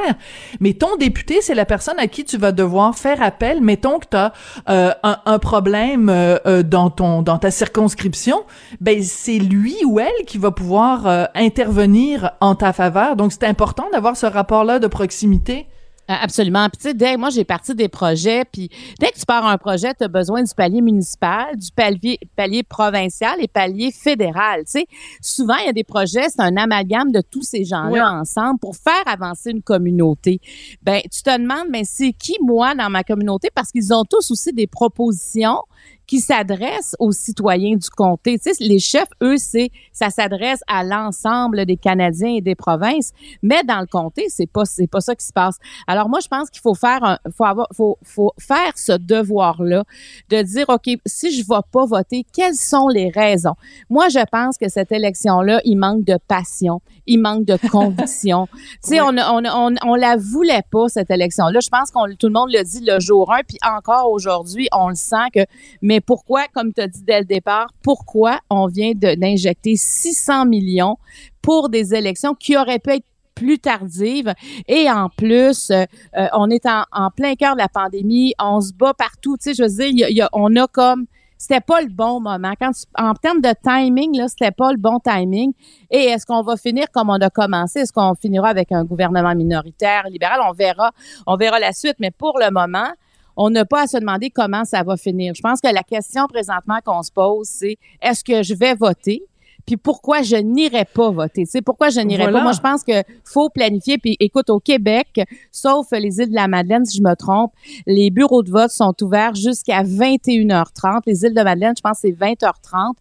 [0.62, 3.60] mais ton député c'est la personne à qui tu vas devoir faire appel.
[3.60, 4.31] Mettons que tu as
[4.67, 8.43] un, un problème euh, euh, dans ton dans ta circonscription,
[8.82, 13.15] ben c'est lui ou elle qui va pouvoir euh, intervenir en ta faveur.
[13.15, 15.67] Donc c'est important d'avoir ce rapport-là de proximité.
[16.10, 16.69] Euh, Absolument.
[16.69, 18.69] Puis tu sais, dès moi j'ai parti des projets, puis
[19.00, 22.63] dès que tu pars un projet, tu as besoin du palier municipal, du palier palier
[22.63, 24.62] provincial et palier fédéral.
[24.62, 24.86] Tu sais,
[25.21, 28.76] souvent il y a des projets, c'est un amalgame de tous ces gens-là ensemble pour
[28.78, 30.39] faire avancer une communauté.
[30.82, 33.50] Ben tu te demandes, mais c'est qui moi dans ma communauté?
[33.54, 35.60] Parce qu'ils ont tous aussi des propositions
[36.07, 38.39] qui s'adresse aux citoyens du comté.
[38.39, 43.11] Tu sais, les chefs, eux, c'est ça s'adresse à l'ensemble des Canadiens et des provinces,
[43.43, 45.57] mais dans le comté, c'est pas c'est pas ça qui se passe.
[45.85, 49.61] Alors moi, je pense qu'il faut faire un, faut avoir faut faut faire ce devoir
[49.61, 49.83] là
[50.29, 53.55] de dire OK, si je vais pas voter, quelles sont les raisons?
[53.89, 58.47] Moi, je pense que cette élection là, il manque de passion, il manque de conviction.
[58.83, 61.59] tu sais, on, on, on on la voulait pas cette élection là.
[61.59, 64.87] Je pense qu'on tout le monde le dit le jour 1 puis encore aujourd'hui, on
[64.89, 65.41] le sent que
[65.81, 70.97] mais pourquoi comme tu as dit dès le départ, pourquoi on vient d'injecter 600 millions
[71.41, 73.05] pour des élections qui auraient pu être
[73.36, 74.33] plus tardives?
[74.67, 75.86] Et en plus euh,
[76.17, 79.53] euh, on est en, plein cœur de la pandémie, on se bat partout, tu sais
[79.53, 81.05] je veux dire on a comme
[81.38, 82.53] c'était pas le bon moment.
[82.97, 85.53] En termes de timing, là, c'était pas le bon timing.
[85.91, 87.81] Et est-ce qu'on va finir comme on a commencé?
[87.81, 90.39] Est-ce qu'on finira avec un gouvernement minoritaire, libéral?
[90.47, 90.91] On verra.
[91.27, 91.97] On verra la suite.
[91.99, 92.89] Mais pour le moment,
[93.38, 95.34] on n'a pas à se demander comment ça va finir.
[95.36, 99.23] Je pense que la question présentement qu'on se pose, c'est est-ce que je vais voter?
[99.67, 101.43] Puis pourquoi je n'irai pas voter?
[101.43, 102.38] Tu sais, pourquoi je n'irai Voilà.
[102.39, 102.43] pas?
[102.43, 103.97] Moi, je pense que faut planifier.
[103.97, 105.19] Puis écoute, au Québec,
[105.51, 107.51] sauf les îles de la Madeleine, si je me trompe,
[107.86, 111.01] les bureaux de vote sont ouverts jusqu'à 21h30.
[111.06, 112.93] Les îles de Madeleine, je pense c'est 20h30.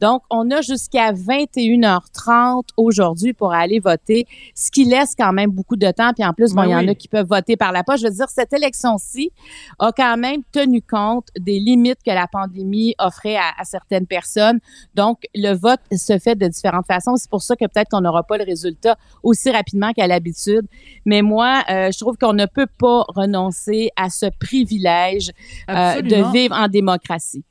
[0.00, 5.76] Donc, on a jusqu'à 21h30 aujourd'hui pour aller voter, ce qui laisse quand même beaucoup
[5.76, 6.12] de temps.
[6.14, 8.00] Puis en plus, bon, Ben il y en a qui peuvent voter par la poche.
[8.00, 9.30] Je veux dire, cette élection-ci
[9.78, 14.60] a quand même tenu compte des limites que la pandémie offrait à, à certaines personnes.
[14.94, 17.16] Donc, le vote se fait de différentes façons.
[17.16, 20.66] C'est pour ça que peut-être qu'on n'aura pas le résultat aussi rapidement qu'à l'habitude.
[21.04, 25.30] Mais moi, euh, je trouve qu'on ne peut pas renoncer à ce privilège
[25.70, 27.44] euh, de vivre en démocratie.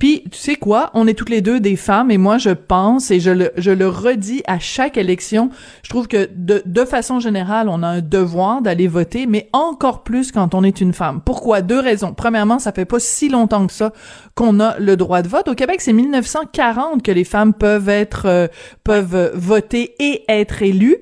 [0.00, 0.90] Puis, tu sais quoi?
[0.94, 3.70] On est toutes les deux des femmes et moi, je pense, et je le, je
[3.70, 5.50] le redis à chaque élection,
[5.82, 10.02] je trouve que de, de façon générale, on a un devoir d'aller voter, mais encore
[10.02, 11.20] plus quand on est une femme.
[11.22, 11.60] Pourquoi?
[11.60, 12.14] Deux raisons.
[12.14, 13.92] Premièrement, ça fait pas si longtemps que ça
[14.34, 15.48] qu'on a le droit de vote.
[15.48, 18.46] Au Québec, c'est 1940 que les femmes peuvent être, euh,
[18.84, 20.96] peuvent euh, voter et être élues.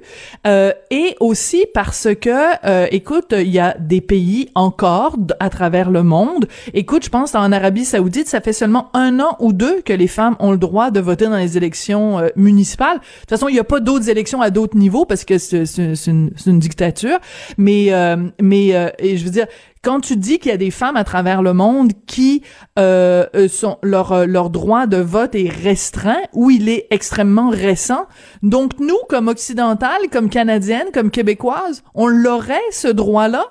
[0.46, 5.92] Euh, et aussi parce que, euh, écoute, il y a des pays encore à travers
[5.92, 6.46] le monde.
[6.74, 10.06] Écoute, je pense en Arabie Saoudite, ça fait seulement un an ou deux que les
[10.06, 12.98] femmes ont le droit de voter dans les élections euh, municipales.
[12.98, 15.64] De toute façon, il n'y a pas d'autres élections à d'autres niveaux parce que c'est
[16.06, 17.18] une, une dictature.
[17.56, 19.46] Mais, euh, mais euh, et je veux dire,
[19.82, 22.42] quand tu dis qu'il y a des femmes à travers le monde qui
[22.78, 27.50] euh, euh, sont leur euh, leur droit de vote est restreint ou il est extrêmement
[27.50, 28.06] récent.
[28.42, 33.44] Donc nous, comme occidentales, comme canadiennes, comme québécoises, on l'aurait ce droit-là?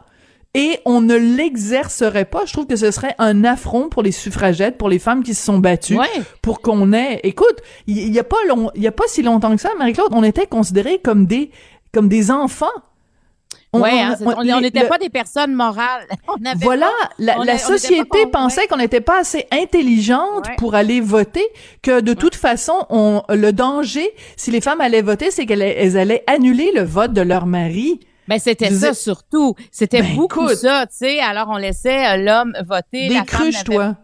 [0.58, 2.44] Et on ne l'exercerait pas.
[2.46, 5.44] Je trouve que ce serait un affront pour les suffragettes, pour les femmes qui se
[5.46, 6.08] sont battues, Ouais.
[6.42, 7.20] pour qu'on ait.
[7.24, 9.70] Écoute, il il y, a pas long, il y a pas si longtemps que ça,
[9.78, 11.52] Marie-Claude, on était considérés comme des
[11.94, 12.66] comme des enfants.
[13.74, 13.92] On- ouais,
[14.22, 16.06] on- hein, n'était le- pas des personnes morales.
[16.28, 20.56] On avait voilà, pas- la, on on société pensait qu'on n'était pas assez intelligente Ouais.
[20.58, 21.46] pour aller voter,
[21.82, 25.98] que de toute façon, on, le danger, si les femmes allaient voter, c'est qu'elles elles
[25.98, 28.00] allaient annuler le vote de leur mari.
[28.28, 29.56] Ben c'était ça surtout.
[29.72, 30.58] C'était Ben, beaucoup écoute.
[30.58, 31.20] ça, tu sais.
[31.20, 33.08] Alors on laissait euh, l'homme voter.
[33.08, 33.96] Des la femme cruches, n'avait- toi.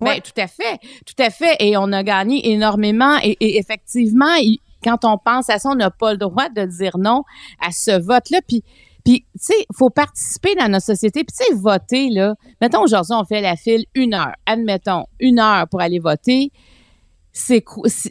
[0.00, 0.20] Ben, Ouais.
[0.20, 1.56] tout à fait, tout à fait.
[1.60, 3.18] Et on a gagné énormément.
[3.22, 6.64] Et, et effectivement, il- quand on pense à ça, on n'a pas le droit de
[6.64, 7.22] dire non
[7.60, 8.40] à ce vote-là.
[8.46, 8.62] Puis,
[9.04, 11.24] puis tu sais, faut participer dans notre société.
[11.24, 12.34] Puis, tu sais, voter, là.
[12.60, 14.34] Mettons, aujourd'hui, on fait la file une heure.
[14.46, 16.52] Admettons, une heure pour aller voter.
[17.32, 17.64] C'est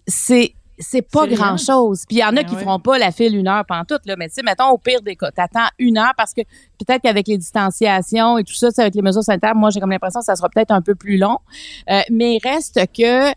[0.07, 1.37] c'est- c'est pas C'est rien.
[1.37, 2.03] grand chose.
[2.07, 2.61] Puis il y en a Ben qui ouais.
[2.61, 4.15] feront pas la file une heure pendant toute, là.
[4.17, 6.41] Mais tu sais, mettons, au pire des cas, t'attends une heure parce que
[6.77, 10.19] peut-être qu'avec les distanciations et tout ça, avec les mesures sanitaires, moi, j'ai comme l'impression
[10.19, 11.37] que ça sera peut-être un peu plus long.
[11.89, 13.31] Euh, mais il reste que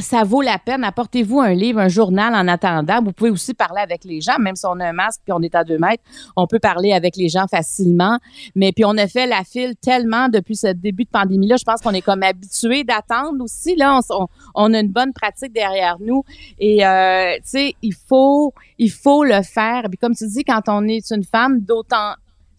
[0.00, 0.84] ça vaut la peine.
[0.84, 3.02] Apportez-vous un livre, un journal en attendant.
[3.02, 5.42] Vous pouvez aussi parler avec les gens, même si on a un masque puis on
[5.42, 6.02] est à deux mètres,
[6.36, 8.18] on peut parler avec les gens facilement.
[8.54, 11.56] Mais puis on a fait la file tellement depuis ce début de pandémie-là.
[11.56, 13.76] Je pense qu'on est comme habitué d'attendre aussi.
[13.76, 14.00] Là,
[14.54, 16.24] on a une bonne pratique derrière nous.
[16.58, 19.82] Et euh, tu sais, il faut, il faut le faire.
[19.90, 22.14] Puis comme tu dis, quand on est une femme, d'autant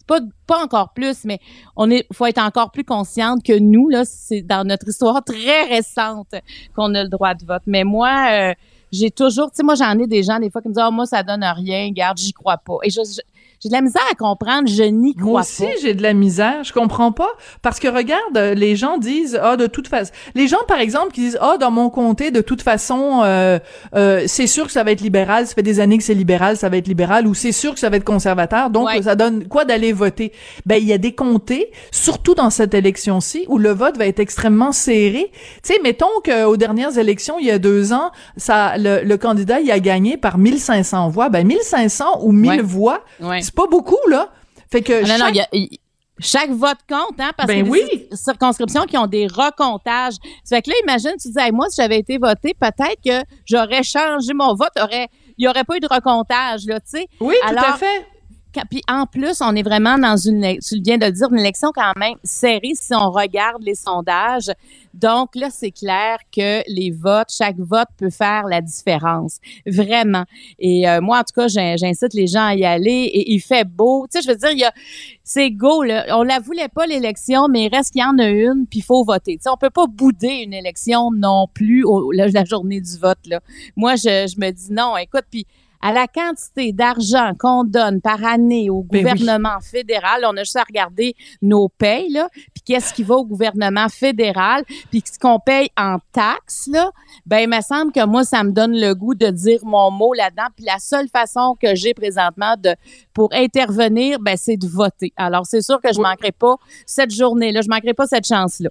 [0.06, 1.38] pas, pas encore plus, mais
[1.76, 5.64] on est, faut être encore plus consciente que nous, là, c'est dans notre histoire très
[5.64, 6.34] récente
[6.74, 7.62] qu'on a le droit de vote.
[7.66, 8.54] Mais moi, euh,
[8.92, 10.90] j'ai toujours, tu sais, moi, j'en ai des gens, des fois, qui me disent, ah,
[10.90, 12.78] moi, ça donne rien, garde, j'y crois pas.
[12.82, 12.90] Et
[13.64, 16.62] j'ai de la misère à comprendre, je n'y crois Moi aussi, j'ai de la misère.
[16.64, 17.30] Je comprends pas.
[17.62, 20.12] Parce que regarde, euh, les gens disent, ah, de toute façon.
[20.34, 23.58] Les gens, par exemple, qui disent, ah, dans mon comté, de toute façon, euh,
[23.96, 25.46] euh, c'est sûr que ça va être libéral.
[25.46, 27.26] Ça fait des années que c'est libéral, ça va être libéral.
[27.26, 28.68] Ou c'est sûr que ça va être conservateur.
[28.70, 29.00] Donc, Ouais.
[29.02, 30.32] ça donne quoi d'aller voter?
[30.66, 34.20] Ben, il y a des comtés, surtout dans cette élection-ci, où le vote va être
[34.20, 35.30] extrêmement serré.
[35.62, 39.60] Tu sais, mettons qu'aux dernières élections, il y a deux ans, ça, le, le candidat,
[39.60, 41.28] il a gagné par 1500 voix.
[41.30, 42.62] Ben, 1500 ou 1000 Ouais.
[42.62, 43.40] voix, Ouais.
[43.54, 44.30] C'est pas beaucoup, là.
[44.70, 45.78] Fait que Ah, non, non, chaque- y a, il-
[46.20, 47.82] chaque vote compte, hein, parce Ben que oui.
[48.10, 50.14] des circonscriptions qui ont des recomptages.
[50.44, 53.26] Ça fait que là, imagine, tu disais, Hey, moi, si j'avais été voté, peut-être que
[53.46, 57.06] j'aurais changé mon vote, aurait, il n'y aurait pas eu de recomptage, là, tu sais.
[57.20, 58.06] Oui, tout à fait.
[58.70, 61.70] Puis en plus, on est vraiment dans une, tu viens de le dire, une élection
[61.74, 64.50] quand même serrée si on regarde les sondages.
[64.92, 70.24] Donc là, c'est clair que les votes, chaque vote peut faire la différence, vraiment.
[70.60, 73.10] Et euh, moi, en tout cas, j'in- j'incite les gens à y aller.
[73.12, 74.06] Et il fait beau.
[74.06, 74.72] Tu sais, je veux dire, il y a,
[75.24, 75.82] c'est go.
[75.82, 76.06] Là.
[76.16, 78.82] On la voulait pas l'élection, mais il reste qu'il y en a une, puis il
[78.82, 79.36] faut voter.
[79.36, 82.96] Tu sais, on peut pas bouder une élection non plus au, la, la journée du
[82.98, 83.18] vote.
[83.26, 83.40] Là.
[83.74, 84.96] Moi, je, je me dis non.
[84.96, 85.44] Écoute, puis
[85.86, 89.10] à la quantité d'argent qu'on donne par année au Ben oui.
[89.10, 93.24] gouvernement fédéral, on a juste à regarder nos payes, là, puis qu'est-ce qui va au
[93.26, 96.90] gouvernement fédéral, puis ce qu'on paye en taxes, là,
[97.26, 100.14] ben il me semble que moi, ça me donne le goût de dire mon mot
[100.14, 100.46] là-dedans.
[100.56, 102.74] Puis la seule façon que j'ai présentement de
[103.12, 105.12] pour intervenir, ben c'est de voter.
[105.16, 106.04] Alors, c'est sûr que je Oui.
[106.08, 108.70] manquerai pas cette journée-là, je manquerai pas cette chance-là.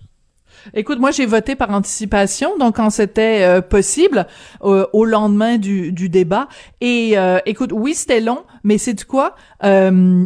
[0.74, 4.28] Écoute, moi j'ai voté par anticipation, donc quand c'était euh, possible,
[4.64, 6.48] euh, au lendemain du, du débat.
[6.82, 10.26] Et euh, écoute, oui c'était long, mais c'est du quoi Euh,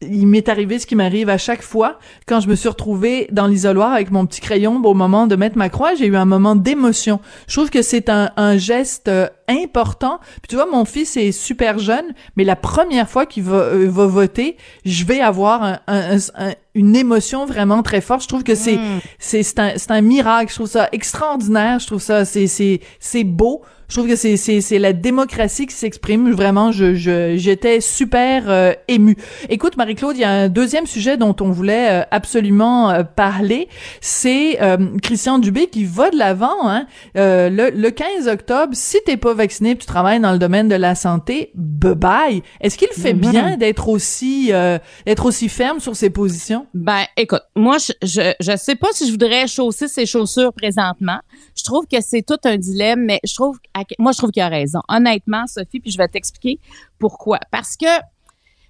[0.00, 1.98] il m'est arrivé ce qui m'arrive à chaque fois
[2.28, 5.58] quand je me suis retrouvée dans l'isoloir avec mon petit crayon au moment de mettre
[5.58, 7.18] ma croix, j'ai eu un moment d'émotion.
[7.48, 10.20] Je trouve que c'est un, un geste euh, important.
[10.40, 13.88] Puis tu vois, mon fils est super jeune, mais la première fois qu'il va, euh,
[13.90, 18.22] va voter, je vais avoir un- un- un- une émotion vraiment très forte.
[18.22, 18.78] Je trouve que c'est
[19.18, 20.50] c'est c'est un c'est un miracle.
[20.50, 21.80] Je trouve ça extraordinaire.
[21.80, 23.62] Je trouve ça c'est c'est c'est beau.
[23.88, 26.30] Je trouve que c'est c'est c'est la démocratie qui s'exprime.
[26.32, 29.16] Vraiment, je je j'étais super euh, émue.
[29.48, 33.68] Écoute, Marie-Claude, il y a un deuxième sujet dont on voulait euh, absolument euh, parler.
[34.02, 36.68] C'est euh, Christian Dubé qui va de l'avant.
[36.68, 38.72] Hein, Euh, le, le 15 octobre.
[38.74, 42.42] Si t'es pas vacciné, tu travailles dans le domaine de la santé, bye bye.
[42.60, 46.66] Est-ce qu'il fait bien d'être aussi euh, d'être aussi ferme sur ses positions?
[46.74, 51.18] Ben, écoute, moi, je, je, je sais pas si je voudrais chausser ces chaussures présentement.
[51.56, 53.56] Je trouve que c'est tout un dilemme, mais je trouve,
[53.98, 54.80] moi, je trouve qu'il a raison.
[54.88, 56.58] Honnêtement, Sophie, puis je vais t'expliquer
[56.98, 57.38] pourquoi.
[57.50, 57.86] Parce que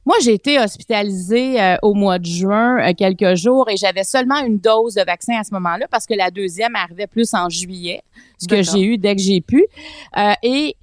[0.08, 4.38] moi, j'ai été hospitalisée euh, au mois de juin, euh, quelques jours, et j'avais seulement
[4.42, 8.00] une dose de vaccin à ce moment-là parce que la deuxième arrivait plus en juillet,
[8.38, 9.66] ce que j'ai eu dès que j'ai pu.
[10.16, 10.76] Euh, et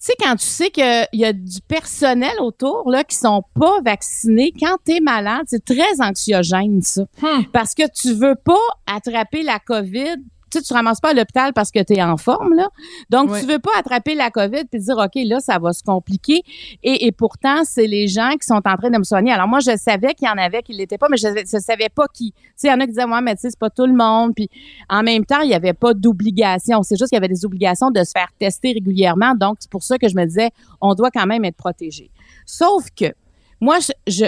[0.00, 3.82] tu sais, quand tu sais qu'il y a du personnel autour là qui sont pas
[3.84, 7.02] vaccinés, quand tu es malade, c'est très anxiogène, ça.
[7.20, 7.42] Hmm.
[7.52, 8.54] Parce que tu veux pas
[8.86, 10.16] attraper la COVID.
[10.50, 12.68] Tu sais, tu ramasses pas à l'hôpital parce que tu es en forme, là.
[13.10, 13.40] Donc, Ouais.
[13.40, 16.42] tu veux pas attraper la COVID puis dire, OK, là, ça va se compliquer.
[16.82, 19.32] Et, et pourtant, c'est les gens qui sont en train de me soigner.
[19.32, 21.88] Alors, moi, je savais qu'il y en avait qui l'étaient pas, mais je, je savais
[21.88, 22.32] pas qui.
[22.32, 23.86] Tu sais, il y en a qui disaient, ouais, mais tu sais, c'est pas tout
[23.86, 24.34] le monde.
[24.34, 24.48] Puis,
[24.88, 26.82] en même temps, il y avait pas d'obligation.
[26.82, 29.34] C'est juste qu'il y avait des obligations de se faire tester régulièrement.
[29.34, 32.10] Donc, c'est pour ça que je me disais, on doit quand même être protégé.
[32.46, 33.12] Sauf que,
[33.60, 34.24] moi, je,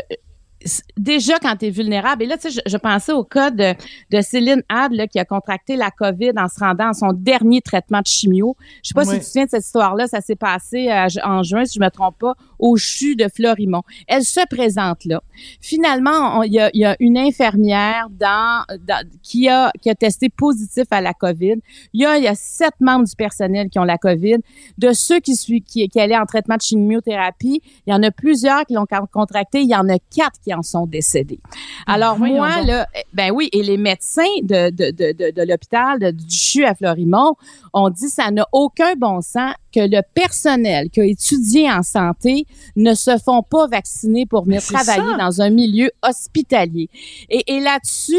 [0.96, 3.74] déjà quand tu es vulnérable, et là, tu sais, je, je pensais au cas de,
[4.10, 7.60] de Céline Hadd, là, qui a contracté la COVID en se rendant à son dernier
[7.62, 8.56] traitement de chimio.
[8.82, 9.08] Je sais pas Oui.
[9.08, 11.80] si tu te souviens de cette histoire-là, ça s'est passé euh, en juin, si je
[11.84, 13.82] me trompe pas, au CHU de Florimont.
[14.06, 15.22] Elle se présente là.
[15.60, 20.84] Finalement, il y, y a une infirmière dans, dans- qui, a, qui a testé positif
[20.90, 21.56] à la COVID.
[21.94, 24.36] Il y a, y a sept membres du personnel qui ont la COVID.
[24.78, 28.64] De ceux qui, qui, qui allaient en traitement de chimiothérapie, il y en a plusieurs
[28.66, 29.62] qui l'ont con- contracté.
[29.62, 31.40] Il y en a quatre qui en sont décédés.
[31.86, 35.42] Alors Voyons moi, là, eh, ben oui, et les médecins de, de, de, de, de
[35.42, 37.34] l'hôpital du CHU à Florimont
[37.72, 42.46] ont dit ça n'a aucun bon sens que le personnel qui a étudié en santé
[42.76, 45.16] ne se font pas vacciner pour venir Mais c'est travailler ça.
[45.18, 46.88] dans un milieu hospitalier.
[47.28, 48.16] Et, et là-dessus,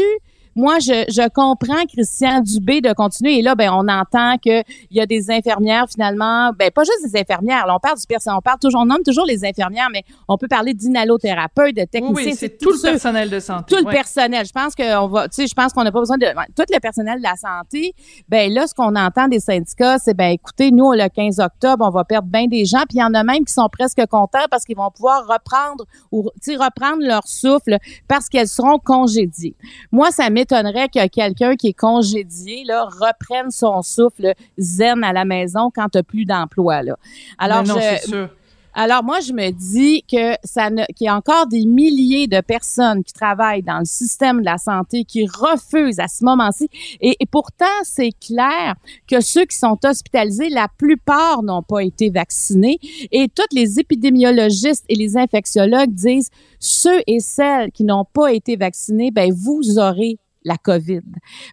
[0.54, 3.38] moi, je, je comprends Christian Dubé de continuer.
[3.38, 7.20] Et là, ben, on entend qu'il y a des infirmières finalement, ben pas juste des
[7.20, 7.66] infirmières.
[7.66, 10.36] Là, on parle du personnel, on parle toujours, on nomme toujours les infirmières, mais on
[10.36, 12.14] peut parler d'inhalothérapeutes, de techniciens.
[12.14, 13.74] oui, c'est tout le personnel de santé.
[13.74, 14.46] tout le personnel.
[14.46, 16.64] Je pense qu'on va, tu sais, je pense qu'on n'a pas besoin de ouais, tout
[16.70, 17.94] le personnel de la santé.
[18.28, 21.90] Ben là, ce qu'on entend des syndicats, c'est ben écoutez, nous le 15 octobre, on
[21.90, 24.46] va perdre bien des gens, puis il y en a même qui sont presque contents
[24.50, 29.56] parce qu'ils vont pouvoir reprendre ou reprendre leur souffle parce qu'elles seront congédiées.
[29.90, 35.24] Moi, ça m'étonnerait que quelqu'un qui est congédié là reprenne son souffle zen à la
[35.24, 36.96] maison quand tu plus d'emploi là.
[37.38, 38.28] Alors Mais non, je, c'est sûr.
[38.74, 42.40] alors moi, je me dis que ça ne, qu'il y a encore des milliers de
[42.40, 46.68] personnes qui travaillent dans le système de la santé qui refusent à ce moment-ci.
[47.00, 48.74] Et, et pourtant, c'est clair
[49.06, 52.78] que ceux qui sont hospitalisés, la plupart n'ont pas été vaccinés.
[53.12, 58.56] Et tous les épidémiologistes et les infectiologues disent ceux et celles qui n'ont pas été
[58.56, 61.00] vaccinés, ben vous aurez la COVID.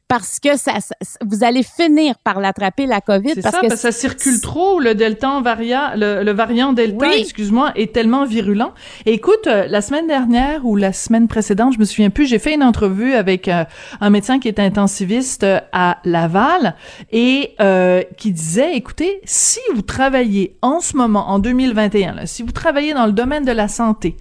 [0.07, 3.31] Parce que ça, ça- vous allez finir par l'attraper, la COVID.
[3.35, 4.79] C'est Parce ça, que parce que ça circule trop.
[4.79, 7.15] Le delta variant, le, le variant delta, Oui.
[7.19, 8.73] excuse-moi, est tellement virulent.
[9.05, 12.39] Et écoute, euh, la semaine dernière ou la semaine précédente, je me souviens plus, j'ai
[12.39, 13.63] fait une entrevue avec euh,
[14.01, 16.75] un médecin qui est intensiviste euh, à Laval
[17.11, 22.43] et euh, qui disait, écoutez, si vous travaillez en ce moment, en 2021, là, si
[22.43, 24.17] vous travaillez dans le domaine de la santé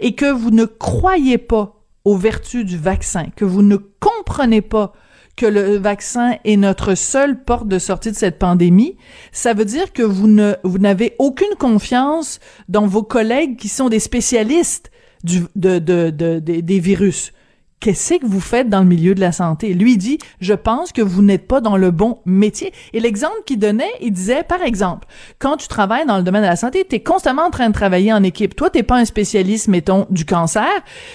[0.00, 1.77] et que vous ne croyez pas
[2.08, 4.94] aux vertus du vaccin, que vous ne comprenez pas
[5.36, 8.96] que le vaccin est notre seule porte de sortie de cette pandémie,
[9.30, 13.90] ça veut dire que vous ne vous n'avez aucune confiance dans vos collègues qui sont
[13.90, 14.90] des spécialistes
[15.24, 17.32] des virus.
[17.80, 19.72] Qu'est-ce que vous faites dans le milieu de la santé?
[19.72, 22.72] Lui dit, je pense que vous n'êtes pas dans le bon métier.
[22.92, 25.06] Et l'exemple qu'il donnait, il disait, par exemple,
[25.38, 27.74] quand tu travailles dans le domaine de la santé, tu es constamment en train de
[27.74, 28.56] travailler en équipe.
[28.56, 30.68] Toi, t'es pas un spécialiste, mettons, du cancer.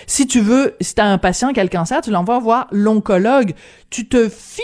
[0.08, 3.54] Si tu veux, si t'as un patient qui a le cancer, tu l'envoies voir l'oncologue.
[3.90, 4.62] Tu te fies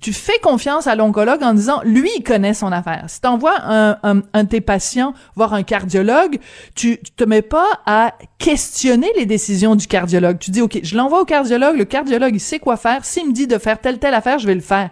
[0.00, 3.04] tu fais confiance à l'oncologue en disant, lui, il connaît son affaire.
[3.08, 6.38] Si t'envoies un, un, un de tes patients voir un cardiologue,
[6.74, 10.38] tu, tu te mets pas à questionner les décisions du cardiologue.
[10.38, 13.04] Tu dis, OK, je l'envoie au cardiologue, le cardiologue, il sait quoi faire.
[13.04, 14.90] S'il me dit de faire telle, telle affaire, je vais le faire.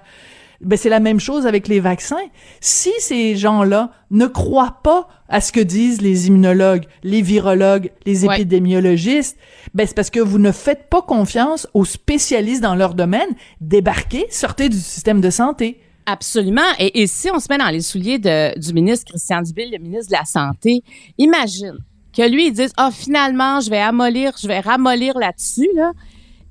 [0.61, 2.17] Ben, c'est la même chose avec les vaccins.
[2.61, 8.25] Si ces gens-là ne croient pas à ce que disent les immunologues, les virologues, les
[8.25, 8.37] Ouais.
[8.37, 9.37] épidémiologistes,
[9.75, 13.29] ben, c'est parce que vous ne faites pas confiance aux spécialistes dans leur domaine.
[13.61, 15.81] Débarquez, sortez du système de santé.
[16.07, 16.63] Absolument.
[16.79, 19.79] Et, et si on se met dans les souliers de- du ministre Christian Dubé, le
[19.79, 20.83] ministre de la Santé,
[21.19, 21.75] imagine
[22.17, 25.93] que lui, il dise, ah, finalement, je vais amollir, je vais ramollir là-dessus, là,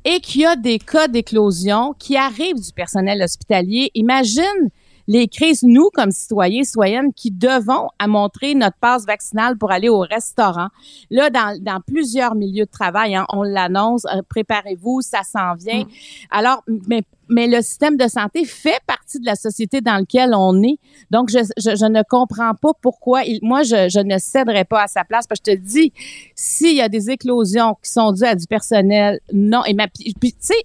[0.06, 3.92] et qu'il y a des cas d'éclosion qui arrivent du personnel hospitalier.
[3.96, 4.70] Imagine
[5.08, 9.90] les crises, nous, comme citoyens, citoyennes, qui devons à montrer notre passe vaccinale pour aller
[9.90, 10.70] au restaurant.
[11.10, 15.84] Là, dans, dans plusieurs milieux de travail, hein, on l'annonce, euh, préparez-vous, ça s'en vient.
[16.32, 20.62] Alors, mais, mais le système de santé fait partie de la société dans laquelle on
[20.64, 20.80] est.
[21.12, 23.24] Donc, je, je, je ne comprends pas pourquoi.
[23.24, 25.28] Il, moi, je, je ne céderai pas à sa place.
[25.28, 25.94] Parce que je te dis,
[26.36, 29.64] s'il y a des éclosions qui sont dues à du personnel, non.
[29.66, 30.64] Et ma, puis, tu sais,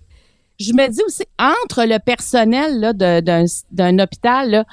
[0.61, 4.65] je me dis aussi, entre le personnel d'un hôpital, là,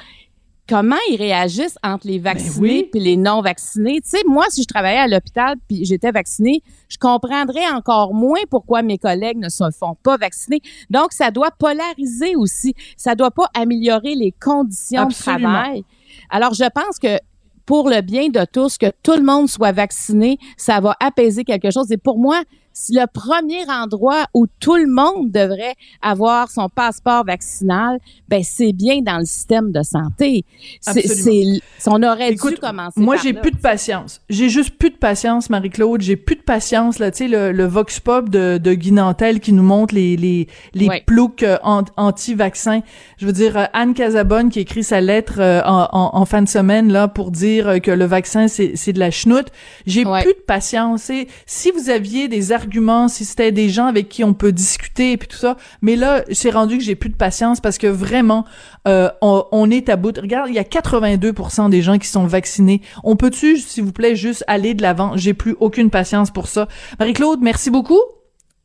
[0.68, 2.90] comment ils réagissent entre les vaccinés oui.
[2.92, 4.02] puis les non vaccinés.
[4.02, 8.42] Tu sais, moi, si je travaillais à l'hôpital puis j'étais vaccinée, je comprendrais encore moins
[8.50, 10.62] pourquoi mes collègues ne se font pas vacciner.
[10.90, 12.76] Donc, ça doit polariser aussi.
[12.98, 15.50] Ça doit pas améliorer les conditions Absolument.
[15.50, 15.84] de travail.
[16.30, 17.18] Alors, je pense que
[17.66, 21.72] pour le bien de tous, que tout le monde soit vacciné, ça va apaiser quelque
[21.72, 21.92] chose.
[21.92, 22.42] Et pour moi,
[22.90, 29.02] le premier endroit où tout le monde devrait avoir son passeport vaccinal, ben c'est bien
[29.02, 30.46] dans le système de santé.
[30.82, 34.22] C'est, on aurait Écoute, dû commencer Moi, j'ai plus de patience.
[34.30, 36.02] J'ai juste plus de patience, Marie-Claude.
[36.02, 39.40] J'ai plus de patience, là, tu sais, le, le vox pop de, de Guy Nantel
[39.40, 41.04] qui nous montre les, les, les Ouais.
[41.06, 42.82] ploucs euh, an- anti-vaccins.
[43.18, 46.42] Je veux dire, euh, Anne Casabonne qui écrit sa lettre euh, en, en, en fin
[46.42, 49.48] de semaine, là, pour dire que le vaccin, c'est, c'est de la chenoute.
[49.86, 50.22] J'ai Ouais.
[50.24, 51.10] plus de patience.
[51.10, 52.67] Et si vous aviez des arguments,
[53.08, 56.24] si c'était des gens avec qui on peut discuter et puis tout ça, mais là,
[56.32, 58.46] c'est rendu que j'ai plus de patience parce que vraiment,
[58.88, 60.12] euh, on, on est à bout.
[60.12, 62.82] de- Regarde, il y a 82% des gens qui sont vaccinés.
[63.04, 65.18] On peut-tu, s'il vous plaît, juste aller de l'avant?
[65.18, 66.68] J'ai plus aucune patience pour ça.
[67.00, 68.00] Marie-Claude, merci beaucoup.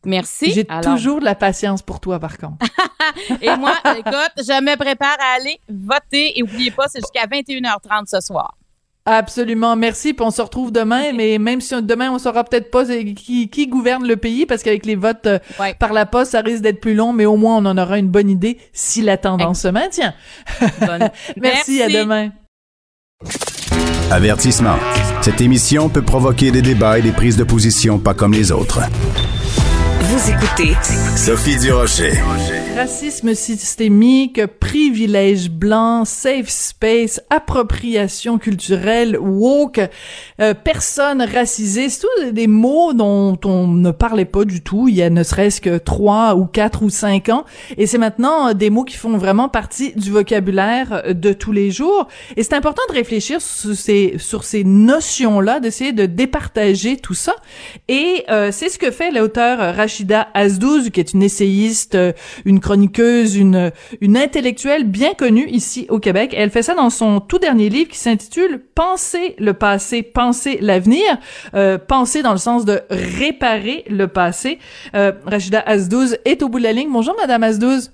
[0.04, 0.52] Merci.
[0.52, 2.56] J'ai Alors, toujours de la patience pour toi, par contre.
[3.40, 6.38] Et moi, écoute, je me prépare à aller voter.
[6.38, 8.56] Et oubliez pas, c'est jusqu'à 21h30 ce soir.
[9.04, 10.14] Absolument, merci.
[10.14, 13.04] Puis on se retrouve demain, mais même si on- demain on saura peut-être pas c'est
[13.14, 15.74] qui, qui gouverne le pays, parce qu'avec les votes euh, Ouais.
[15.74, 18.08] par la poste, ça risque d'être plus long, mais au moins on en aura une
[18.08, 20.14] bonne idée si la tendance se maintient.
[20.80, 22.30] Bonne- Merci, à demain.
[24.10, 24.76] Avertissement.
[25.22, 28.80] Cette émission peut provoquer des débats et des prises de position pas comme les autres.
[30.22, 30.76] Vous écoutez
[31.16, 32.12] Sophie Durocher.
[32.76, 39.80] Racisme systémique, privilège blanc, safe space, appropriation culturelle, woke,
[40.40, 44.94] euh, personnes racisées, c'est tous des mots dont on ne parlait pas du tout il
[44.94, 47.44] y a ne serait-ce que trois ou quatre ou cinq ans.
[47.76, 51.52] Et c'est maintenant euh, des mots qui font vraiment partie du vocabulaire euh, de tous
[51.52, 52.06] les jours.
[52.36, 57.34] Et c'est important de réfléchir sur ces, sur ces notions-là, d'essayer de départager tout ça.
[57.88, 59.72] Et euh, c'est ce que fait l'auteur euh,
[60.12, 62.12] Rachida Azdouz, qui est une essayiste, euh,
[62.44, 66.34] une chroniqueuse, une, une intellectuelle bien connue ici au Québec.
[66.36, 71.02] Elle fait ça dans son tout dernier livre qui s'intitule Penser le passé, penser l'avenir.
[71.54, 74.58] Euh, penser dans le sens de réparer le passé.
[74.94, 76.90] Euh, Rachida Azdouz est au bout de la ligne.
[76.90, 77.92] Bonjour Madame Azdouz.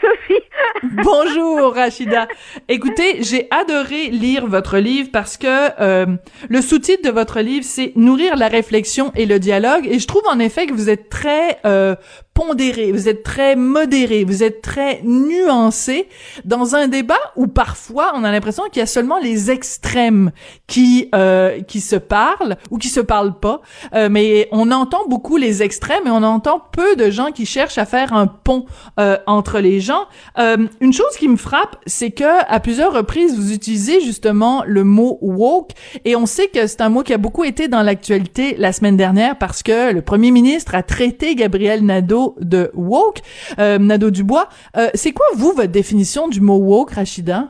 [0.00, 0.34] Sophie.
[1.04, 2.28] Bonjour Rachida.
[2.68, 6.06] Écoutez, j'ai adoré lire votre livre parce que euh,
[6.48, 10.22] le sous-titre de votre livre c'est nourrir la réflexion et le dialogue et je trouve
[10.26, 11.96] en effet que vous êtes très euh,
[12.36, 16.06] pondéré, vous êtes très modéré, vous êtes très nuancé
[16.44, 20.32] dans un débat où parfois on a l'impression qu'il y a seulement les extrêmes
[20.66, 23.62] qui euh, qui se parlent ou qui se parlent pas.
[23.94, 27.78] Euh, mais on entend beaucoup les extrêmes et on entend peu de gens qui cherchent
[27.78, 28.66] à faire un pont
[29.00, 30.04] euh, entre les gens.
[30.38, 34.84] Euh, une chose qui me frappe, c'est que à plusieurs reprises vous utilisez justement le
[34.84, 35.70] mot woke
[36.04, 38.98] et on sait que c'est un mot qui a beaucoup été dans l'actualité la semaine
[38.98, 43.20] dernière parce que le premier ministre a traité Gabriel Nadeau de woke,
[43.58, 44.48] euh, Nadeau-Dubois.
[44.76, 47.48] Euh, c'est quoi, vous, votre définition du mot woke, Rachida?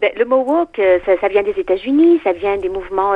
[0.00, 3.12] Ben, le mot woke, euh, ça, vient des États-Unis, ça vient des mouvements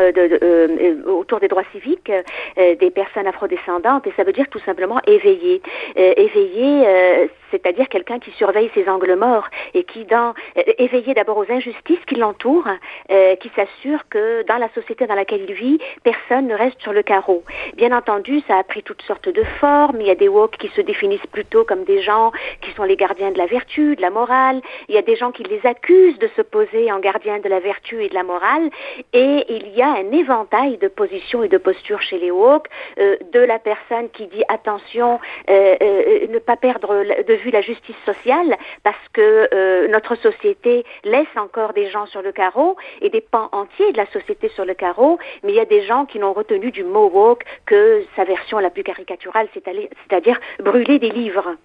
[1.07, 2.13] autour des droits civiques
[2.57, 5.61] des personnes afrodescendantes, et ça veut dire tout simplement éveiller.
[5.97, 11.51] éveiller, c'est-à-dire quelqu'un qui surveille ses angles morts et qui, dans euh, éveillé d'abord aux
[11.51, 12.69] injustices qui l'entourent,
[13.11, 16.93] euh, qui s'assure que dans la société dans laquelle il vit, personne ne reste sur
[16.93, 17.45] le carreau.
[17.75, 20.01] Bien entendu, ça a pris toutes sortes de formes.
[20.01, 22.97] Il y a des woke qui se définissent plutôt comme des gens qui sont les
[22.97, 24.61] gardiens de la vertu, de la morale.
[24.89, 27.61] Il y a des gens qui les accusent de se poser en gardiens de la
[27.61, 28.71] vertu et de la morale.
[29.13, 32.69] Et il y a un éventail de positions et de postures chez les woke,
[32.99, 35.19] euh, de la personne qui dit attention,
[35.49, 41.73] ne pas perdre de vue la justice sociale parce que euh, notre société laisse encore
[41.73, 45.19] des gens sur le carreau et des pans entiers de la société sur le carreau,
[45.43, 48.59] mais il y a des gens qui n'ont retenu du mot woke que sa version
[48.59, 51.57] la plus caricaturale, c'est-à-dire brûler des livres.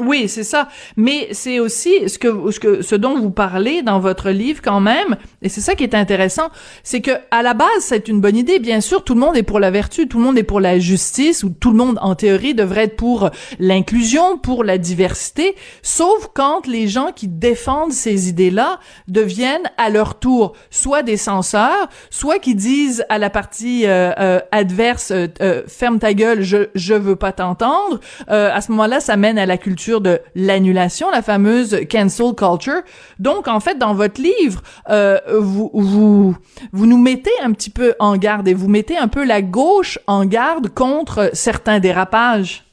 [0.00, 0.68] Oui, c'est ça.
[0.96, 4.80] Mais c'est aussi ce que, ce que, ce dont vous parlez dans votre livre quand
[4.80, 6.48] même, et c'est ça qui est intéressant,
[6.84, 8.60] c'est que à la base c'est une bonne idée.
[8.60, 10.78] Bien sûr, tout le monde est pour la vertu, tout le monde est pour la
[10.78, 16.28] justice, ou tout le monde en théorie devrait être pour l'inclusion, pour la diversité, sauf
[16.32, 18.78] quand les gens qui défendent ces idées-là
[19.08, 24.40] deviennent à leur tour soit des censeurs, soit qui disent à la partie euh, euh,
[24.52, 28.00] adverse euh, ferme ta gueule, je je veux pas t'entendre.
[28.28, 32.82] à ce moment-là, ça mène à la culture de l'annulation, la fameuse cancel culture.
[33.18, 36.36] Donc, en fait, dans votre livre, euh, vous, vous,
[36.72, 39.98] vous nous mettez un petit peu en garde et vous mettez un peu la gauche
[40.06, 42.67] en garde contre certains dérapages.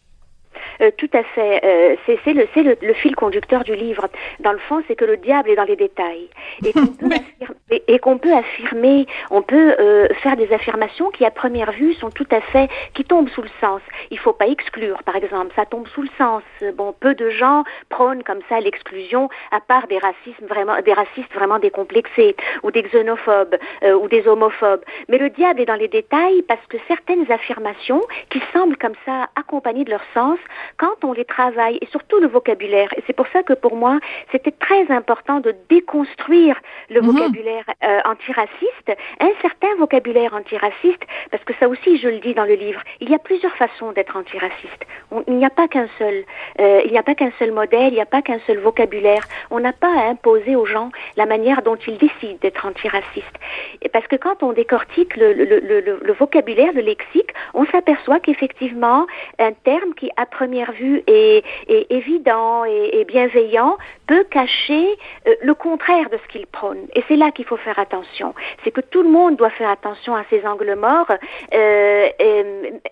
[0.82, 1.62] Euh, tout à fait.
[1.64, 4.08] Euh, c'est le, le, le, fil conducteur du livre.
[4.40, 6.30] Dans le fond, c'est que le diable est dans les détails.
[6.66, 11.32] Et qu'on peut, affirmer, qu'on peut affirmer, on peut euh, faire des affirmations qui, à
[11.32, 13.82] première vue, sont tout à fait, qui tombent sous le sens.
[14.12, 15.52] Il faut pas exclure, par exemple.
[15.56, 16.44] Ça tombe sous le sens.
[16.76, 21.34] Bon, peu de gens prônent comme ça l'exclusion, à part des racismes vraiment, des racistes
[21.34, 24.84] vraiment décomplexés, ou des xénophobes, euh, ou des homophobes.
[25.10, 29.28] Mais le diable est dans les détails parce que certaines affirmations, qui semblent comme ça
[29.36, 30.40] accompagnées de leur sens,
[30.78, 34.00] quand on les travaille, et surtout le vocabulaire, et c'est pour ça que pour moi,
[34.32, 36.60] c'était très important de déconstruire
[36.90, 37.12] le mhm.
[37.12, 42.46] vocabulaire euh, antiraciste, un certain vocabulaire antiraciste, parce que ça aussi, je le dis dans
[42.46, 44.86] le livre, il y a plusieurs façons d'être antiraciste.
[45.28, 46.24] il n'y a pas qu'un seul,
[46.60, 49.24] euh, il n'y a pas qu'un seul modèle, il n'y a pas qu'un seul vocabulaire.
[49.52, 53.36] On n'a pas à imposer aux gens la manière dont ils décident d'être antiraciste.
[53.82, 58.20] Et parce que quand on décortique le, le, le, le vocabulaire, le lexique, on s'aperçoit
[58.20, 59.08] qu'effectivement,
[59.40, 61.44] un terme qui, à première vue est,
[61.90, 63.78] évident et, bienveillant
[64.08, 64.88] peut cacher
[65.28, 66.88] euh, le contraire de ce qu'il prône.
[66.96, 68.34] Et c'est là qu'il faut faire attention.
[68.64, 71.12] C'est que tout le monde doit faire attention à ces angles morts,
[71.54, 72.10] euh,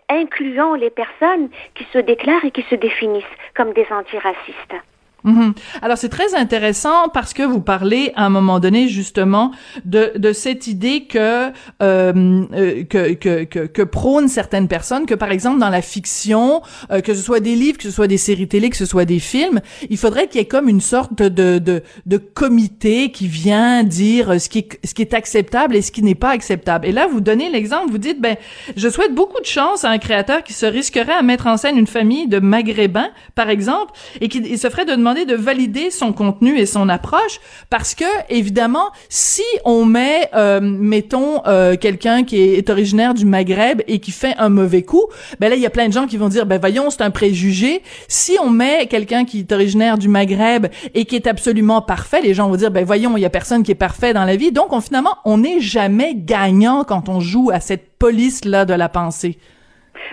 [0.09, 3.23] incluant les personnes qui se déclarent et qui se définissent
[3.55, 4.75] comme des antiracistes.
[5.23, 5.53] Mhm.
[5.81, 9.51] Alors c'est très intéressant parce que vous parlez à un moment donné justement
[9.85, 11.51] de, de cette idée que, euh,
[11.81, 16.61] euh que, que, que, que prônent certaines personnes que par exemple dans la fiction,
[16.91, 19.05] euh, que ce soit des livres, que ce soit des séries télé, que ce soit
[19.05, 23.27] des films, il faudrait qu'il y ait comme une sorte de, de, de comité qui
[23.27, 26.85] vient dire ce qui est, ce qui est acceptable et ce qui n'est pas acceptable.
[26.85, 28.35] Et là vous donnez l'exemple, vous dites ben
[28.75, 31.77] je souhaite beaucoup de chance à un créateur qui se risquerait à mettre en scène
[31.77, 36.13] une famille de maghrébins par exemple et qui se ferait de demander de valider son
[36.13, 37.39] contenu et son approche
[37.69, 43.81] parce que évidemment si on met euh, mettons euh, quelqu'un qui est originaire du Maghreb
[43.87, 45.05] et qui fait un mauvais coup
[45.39, 47.11] ben là il y a plein de gens qui vont dire ben voyons c'est un
[47.11, 47.81] préjugé.
[48.07, 52.33] Si on met quelqu'un qui est originaire du Maghreb et qui est absolument parfait les
[52.33, 54.51] gens vont dire ben voyons il y a personne qui est parfait dans la vie.
[54.51, 58.73] Donc on, finalement on n'est jamais gagnant quand on joue à cette police là de
[58.73, 59.37] la pensée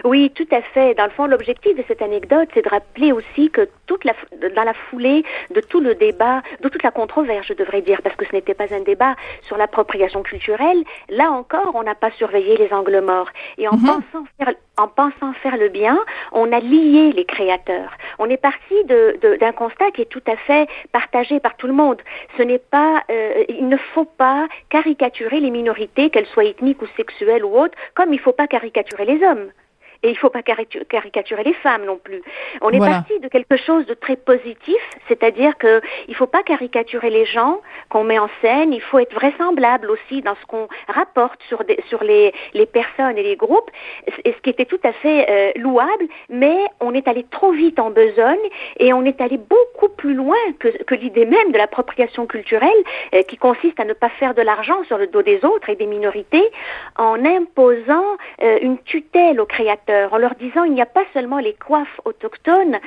[0.04, 0.94] oui, tout à fait.
[0.94, 4.14] Dans le fond, l'objectif de cette anecdote, c'est de rappeler aussi que toute la,
[4.54, 5.24] dans la foulée
[5.54, 8.54] de tout le débat, de toute la controverse, je devrais dire, parce que ce n'était
[8.54, 13.28] pas un débat sur l'appropriation culturelle, là encore, on n'a pas surveillé les angles morts.
[13.58, 13.86] Et en, mhm.
[13.86, 15.98] pensant faire, en pensant faire le bien,
[16.32, 17.92] on a lié les créateurs.
[18.18, 21.72] On est parti d'un de, constat qui est tout à fait partagé par tout le
[21.72, 22.00] monde.
[22.36, 26.86] Ce n'est pas, euh, il ne faut pas caricaturer les minorités, qu'elles soient ethniques ou
[26.96, 29.50] sexuelles ou autres, comme il ne faut pas caricaturer les hommes.
[30.02, 32.22] Et il faut pas caricaturer les femmes non plus.
[32.62, 37.10] On est parti de quelque chose de très positif, c'est-à-dire que il faut pas caricaturer
[37.10, 41.42] les gens qu'on met en scène, il faut être vraisemblable aussi dans ce qu'on rapporte
[41.48, 43.70] sur, des, sur les, les personnes et les groupes,
[44.24, 47.78] et ce qui était tout à fait euh, louable, mais on est allé trop vite
[47.78, 48.38] en besogne
[48.78, 52.70] et on est allé beaucoup plus loin que, que l'idée même de l'appropriation culturelle
[53.14, 55.76] euh, qui consiste à ne pas faire de l'argent sur le dos des autres et
[55.76, 56.48] des minorités
[56.96, 58.04] en imposant
[58.42, 62.00] euh, une tutelle aux créateurs, en leur disant il n'y a pas seulement les coiffes
[62.04, 62.78] autochtones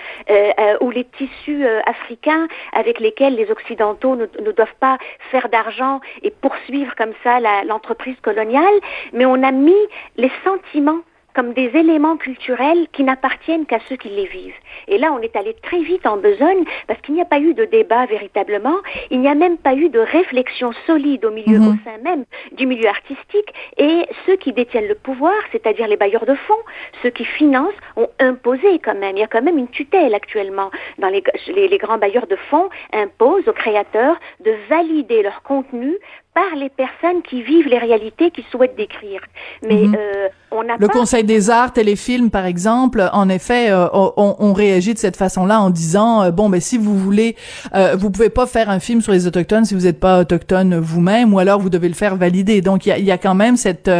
[0.81, 4.97] ou les tissus africains avec lesquels les Occidentaux ne, ne doivent pas
[5.31, 8.73] faire d'argent et poursuivre comme ça l'entreprise coloniale,
[9.11, 9.75] mais on a mis
[10.17, 11.01] les sentiments
[11.33, 14.53] comme des éléments culturels qui n'appartiennent qu'à ceux qui les vivent.
[14.87, 17.53] Et là, on est allé très vite en besogne parce qu'il n'y a pas eu
[17.53, 18.77] de débat véritablement,
[19.09, 21.67] il n'y a même pas eu de réflexion solide au milieu, mhm.
[21.67, 23.53] au sein même du milieu artistique.
[23.77, 26.63] Et ceux qui détiennent le pouvoir, c'est-à-dire les bailleurs de fonds,
[27.01, 29.17] ceux qui financent, ont imposé quand même.
[29.17, 32.35] Il y a quand même une tutelle actuellement dans les, les, les grands bailleurs de
[32.49, 35.97] fonds imposent aux créateurs de valider leur contenu
[36.33, 39.21] par les personnes qui vivent les réalités qu'ils souhaitent décrire.
[39.61, 39.95] Mais mhm.
[39.97, 44.53] euh, on a le Conseil des arts, téléfilm par exemple, en effet, euh, on, on,
[44.53, 47.35] réagit de cette façon-là en disant euh, bon, mais si vous voulez,
[47.75, 50.77] euh, vous pouvez pas faire un film sur les autochtones si vous n'êtes pas autochtone
[50.79, 52.61] vous-même, ou alors vous devez le faire valider.
[52.61, 53.91] Donc il y a, y a, quand même cette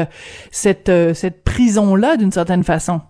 [0.52, 3.02] cette cette prison-là d'une certaine façon.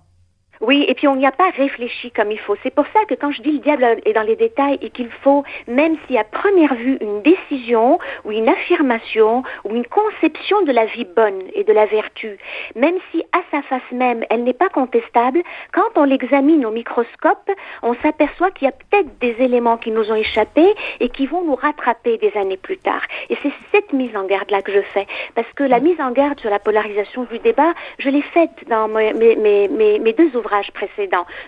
[0.66, 2.56] Oui, et puis on n'y a pas réfléchi comme il faut.
[2.64, 5.10] C'est pour ça que quand je dis le diable est dans les détails et qu'il
[5.22, 10.72] faut, même si à première vue une décision ou une affirmation ou une conception de
[10.72, 12.38] la vie bonne et de la vertu,
[12.78, 15.44] même si à sa face même elle n'est pas contestable,
[15.74, 17.52] quand on l'examine au microscope,
[17.82, 20.66] on s'aperçoit qu'il y a peut-être des éléments qui nous ont échappé
[21.02, 23.02] et qui vont nous rattraper des années plus tard.
[23.30, 26.12] Et c'est cette mise en garde là que je fais, parce que la mise en
[26.12, 30.34] garde sur la polarisation du débat, je l'ai faite dans mes, mes, mes, mes deux
[30.38, 30.53] ouvrages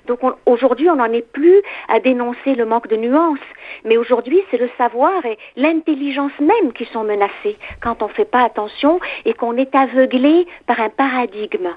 [0.08, 3.40] Donc aujourd'hui, on n'en est plus à dénoncer le manque de nuances,
[3.84, 8.26] mais aujourd'hui, c'est le savoir et l'intelligence même qui sont menacés quand on ne fait
[8.26, 11.70] pas attention et qu'on est aveuglé par un paradigme.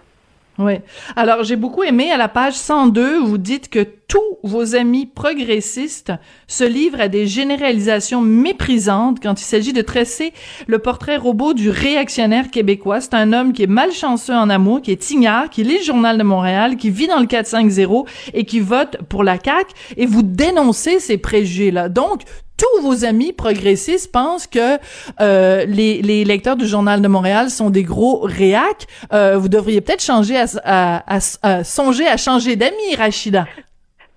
[0.58, 0.74] Oui.
[1.14, 6.12] Alors, j'ai beaucoup aimé à la page 102, vous dites que tous vos amis progressistes
[6.48, 10.32] se livrent à des généralisations méprisantes quand il s'agit de tresser
[10.66, 13.00] le portrait robot du réactionnaire québécois.
[13.00, 16.18] C'est un homme qui est malchanceux en amour, qui est ignare, qui lit le journal
[16.18, 20.22] de Montréal, qui vit dans le 450 et qui vote pour la CAQ et vous
[20.22, 21.88] dénoncez ces préjugés-là.
[21.88, 22.22] Donc,
[22.58, 24.78] tous vos amis progressistes pensent que
[25.20, 28.86] euh, les, lecteurs du Journal de Montréal sont des gros réacs.
[29.12, 33.46] Euh, vous devriez peut-être changer à, à, à, songer à changer d'amis, Rachida.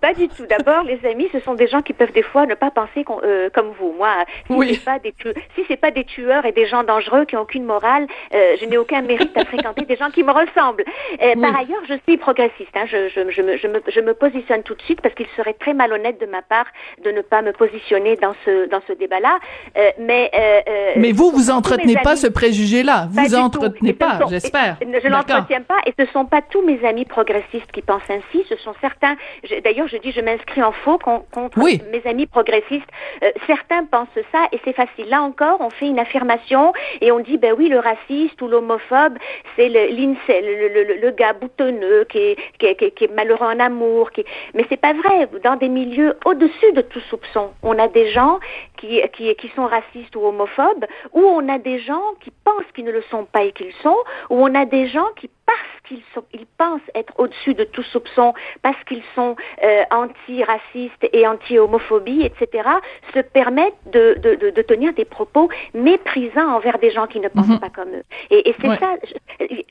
[0.02, 0.45] Pas du tout.
[0.47, 3.49] D'abord, les amis, ce sont des gens qui peuvent des fois ne pas penser euh,
[3.54, 3.93] comme vous.
[3.97, 4.10] Moi,
[4.47, 4.74] si oui.
[4.74, 5.14] c'est pas des
[5.56, 8.66] si c'est pas des tueurs et des gens dangereux qui ont aucune morale, euh, je
[8.66, 10.84] n'ai aucun mérite à fréquenter des gens qui me ressemblent.
[11.22, 12.76] Euh, Par ailleurs, je suis progressiste.
[12.76, 12.86] Hein.
[12.88, 15.54] Je, je, je, me, je, me, je me positionne tout de suite parce qu'il serait
[15.54, 16.66] très malhonnête de ma part
[17.04, 19.38] de ne pas me positionner dans ce dans ce débat-là.
[19.78, 23.08] Euh, mais euh, mais vous, vous entretenez pas ce préjugé-là.
[23.12, 24.78] Vous entretenez pas, j'espère.
[24.82, 28.43] Je l'entretiens pas et ce sont pas tous mes amis progressistes qui pensent ainsi.
[28.49, 29.16] Ce sont certains.
[29.64, 32.88] D'ailleurs je dis je m'inscris en faux contre mes amis progressistes.
[33.24, 35.10] Euh, certains pensent ça et c'est facile.
[35.10, 39.18] Là encore, on fait une affirmation et on dit ben oui, le raciste ou l'homophobe,
[39.56, 44.12] c'est le, le, le, gars boutonneux qui est, qui, est, qui, est, malheureux en amour.
[44.12, 44.24] Qui...
[44.54, 45.28] Mais c'est pas vrai.
[45.44, 48.39] Dans des milieux au-dessus de tout soupçon, on a des gens
[48.78, 52.86] qui, qui, qui sont racistes ou homophobes, ou on a des gens qui pensent qu'ils
[52.86, 53.98] ne le sont pas et qu'ils sont,
[54.30, 56.02] ou on a des gens qui parce qu'ils
[56.34, 62.70] ils pensent être au-dessus de tout soupçon, parce qu'ils sont euh, anti-racistes et anti-homophobie, etc.,
[63.14, 67.47] se permettent de, de, de, tenir des propos méprisants envers des gens qui ne pensent
[67.47, 67.60] mhm.
[67.60, 68.04] pas comme eux.
[68.30, 68.95] Et, et c'est ça,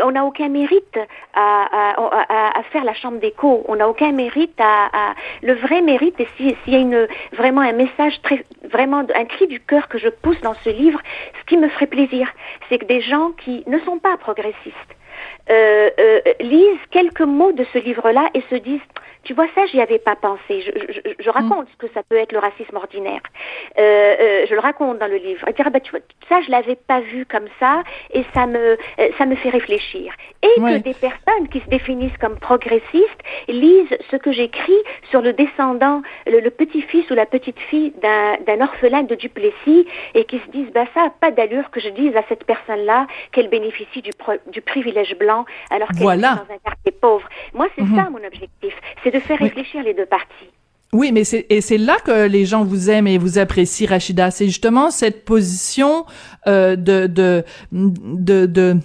[0.03, 0.99] on n'a aucun mérite
[1.35, 6.18] à, à, à, faire la chambre d'écho, on n'a aucun mérite à, Le vrai mérite,
[6.20, 9.99] et s'il y a une, vraiment un message très, vraiment un cri du cœur que
[9.99, 11.01] je pousse dans ce livre,
[11.41, 12.28] ce qui me ferait plaisir,
[12.68, 14.93] c'est que des gens qui ne sont pas progressistes,
[16.41, 18.81] lisent quelques mots de ce livre-là et se disent
[19.25, 20.62] tu vois, ça, j'y avais pas pensé.
[20.62, 21.33] Je, je, je mm.
[21.33, 23.21] raconte ce que ça peut être le racisme ordinaire.
[23.79, 25.47] Euh, euh, je le raconte dans le livre.
[25.49, 28.47] Et dire, ah, bah, tu vois, ça, je l'avais pas vu comme ça, et ça
[28.47, 28.77] me, euh,
[29.18, 30.12] ça me fait réfléchir.
[30.43, 34.73] Et que des personnes qui se définissent comme progressistes lisent ce que j'écris
[35.11, 40.51] sur le descendant, le, petit-fils ou la petite-fille d'un orphelin de Duplessis, et qui se
[40.51, 44.12] disent, bah, ça a pas d'allure que je dise à cette personne-là qu'elle bénéficie du,
[44.47, 47.29] du privilège blanc, alors qu'elle est dans un quartier pauvre.
[47.53, 47.97] Moi, c'est mm-hmm.
[47.97, 48.75] ça mon objectif
[49.11, 50.51] de faire réfléchir les deux parties.
[50.93, 54.33] Oui, mais c'est et c'est là que les gens vous aiment et vous apprécient, Rachida.
[54.33, 56.05] C'est justement cette position
[56.49, 58.77] euh, de, de de de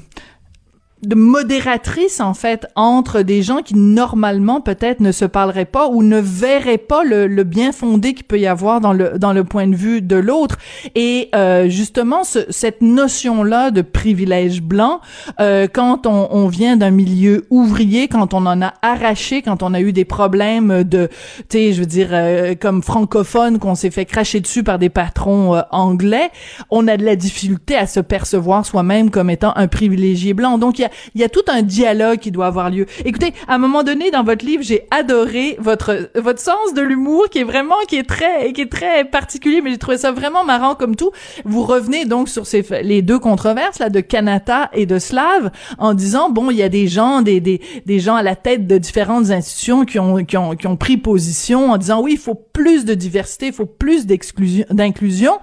[1.08, 6.04] de modératrice en fait entre des gens qui normalement peut-être ne se parleraient pas ou
[6.04, 9.44] ne verraient pas le, le bien fondé qu'il peut y avoir dans le dans le
[9.44, 10.58] point de vue de l'autre.
[10.96, 15.02] Et euh, justement ce, cette notion là de privilège blanc
[15.40, 19.74] euh, quand on, on vient d'un milieu ouvrier quand on en a arraché quand on
[19.74, 21.10] a eu des problèmes de
[21.50, 24.90] tu sais je veux dire euh, comme francophone qu'on s'est fait cracher dessus par des
[24.90, 26.30] patrons euh, anglais
[26.72, 30.58] on a de la difficulté à se percevoir soi-même comme étant un privilégié blanc.
[30.58, 32.86] Donc il y a il y a tout un dialogue qui doit avoir lieu.
[33.04, 37.30] Écoutez, à un moment donné dans votre livre, j'ai adoré votre votre sens de l'humour
[37.30, 40.44] qui est vraiment qui est très qui est très particulier, mais j'ai trouvé ça vraiment
[40.44, 41.12] marrant comme tout.
[41.44, 45.94] Vous revenez donc sur ces les deux controverses là de Kanata et de Slav en
[45.94, 48.78] disant bon, il y a des gens des des des gens à la tête de
[48.78, 52.36] différentes institutions qui ont qui ont qui ont pris position en disant oui, il faut
[52.36, 55.40] plus de diversité, il faut plus d'exclusion d'inclusion.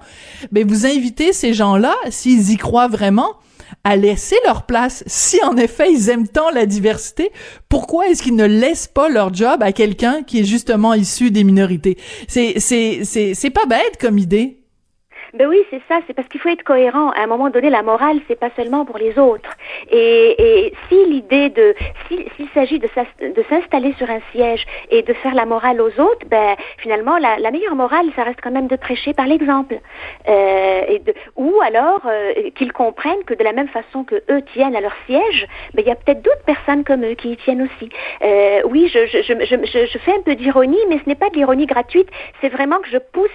[0.51, 3.33] Mais vous invitez ces gens-là s'ils y croient vraiment
[3.83, 5.03] à laisser leur place.
[5.07, 7.31] Si en effet ils aiment tant la diversité,
[7.69, 11.43] pourquoi est-ce qu'ils ne laissent pas leur job à quelqu'un qui est justement issu des
[11.43, 11.97] minorités?
[12.27, 14.62] C'est c'est c'est c'est pas bête comme idée.
[15.33, 15.99] Ben oui, c'est ça.
[16.05, 17.09] C'est parce qu'il faut être cohérent.
[17.09, 19.49] À un moment donné, la morale, c'est pas seulement pour les autres.
[19.89, 21.73] Et, et si l'idée de,
[22.07, 22.87] s'il s'agit de
[23.49, 27.75] s'installer sur un siège et de faire la morale aux autres, ben finalement, la, meilleure
[27.75, 29.79] morale, ça reste quand même de prêcher par l'exemple.
[30.27, 30.99] Euh,
[31.35, 34.95] ou alors euh, qu'ils comprennent que de la même façon que eux tiennent à leur
[35.07, 37.89] siège, ben il y a peut-être d'autres personnes comme eux qui y tiennent aussi.
[38.21, 41.31] Euh, oui, je, je, je, je, je fais un peu d'ironie, mais ce n'est pas
[41.31, 42.09] de l'ironie gratuite.
[42.39, 43.29] C'est vraiment que je pousse,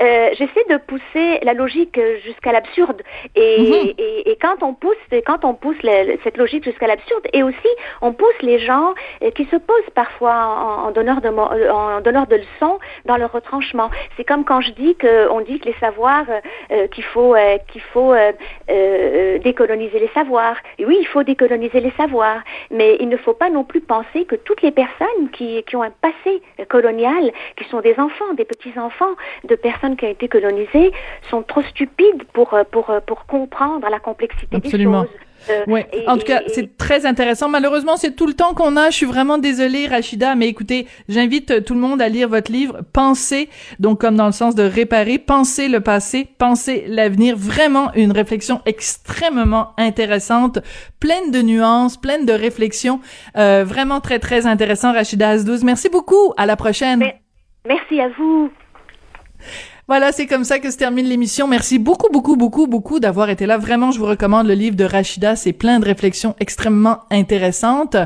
[0.00, 3.02] euh, j'essaie de pousser la logique jusqu'à l'absurde.
[3.36, 3.92] Et, Mhm.
[3.98, 5.76] et, et quand on pousse, quand on pousse
[6.24, 7.68] cette logique jusqu'à l'absurde, et aussi
[8.02, 12.00] on pousse les gens euh, qui se posent parfois en, en donneur de euh, en
[12.00, 13.90] donneur de leçons dans leur retranchement.
[14.16, 16.40] C'est comme quand je dis que on dit que les savoirs euh,
[16.72, 18.32] euh, qu'il faut euh, qu'il faut euh,
[18.70, 20.56] euh, décoloniser les savoirs.
[20.78, 22.40] Et oui, il faut décoloniser les savoirs,
[22.70, 25.82] mais il ne faut pas non plus penser que toutes les personnes qui, qui ont
[25.82, 29.14] un passé euh, colonial, qui sont des enfants, des petits enfants
[29.44, 30.92] de personnes qui ont été colonisées,
[31.30, 35.02] sont trop stupides pour euh, pour euh, pour comprendre la complexité Absolument.
[35.02, 35.16] des choses.
[35.50, 37.50] Euh, et- En tout cas, c'est très intéressant.
[37.50, 38.88] Malheureusement, c'est tout le temps qu'on a.
[38.88, 42.78] Je suis vraiment désolée, Rachida, mais écoutez, j'invite tout le monde à lire votre livre.
[42.94, 47.36] Pensez, donc comme dans le sens de réparer, pensez le passé, pensez l'avenir.
[47.36, 50.60] Vraiment une réflexion extrêmement intéressante,
[50.98, 53.00] pleine de nuances, pleine de réflexions.
[53.36, 55.62] Euh, vraiment très très intéressant, Rachida Azdouz.
[55.62, 56.32] Merci beaucoup.
[56.38, 57.04] À la prochaine.
[57.66, 58.50] Merci à vous.
[59.86, 61.46] Voilà, c'est comme ça que se termine l'émission.
[61.46, 63.58] Merci beaucoup, beaucoup, beaucoup, beaucoup d'avoir été là.
[63.58, 65.36] Vraiment, je vous recommande le livre de Rachida.
[65.36, 67.96] C'est plein de réflexions extrêmement intéressantes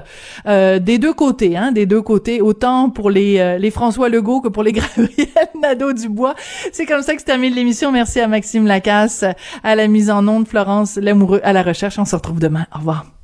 [0.47, 4.41] euh, des deux côtés, hein, des deux côtés, autant pour les euh, les François Legault
[4.41, 5.29] que pour les Gabriel
[5.63, 6.35] Nadeau-Dubois.
[6.73, 7.93] C'est comme ça que se termine l'émission.
[7.93, 9.25] Merci à Maxime Lacasse,
[9.63, 11.97] à la mise en onde, Florence Lamoureux, à la recherche.
[11.99, 12.67] On se retrouve demain.
[12.75, 13.18] Au revoir.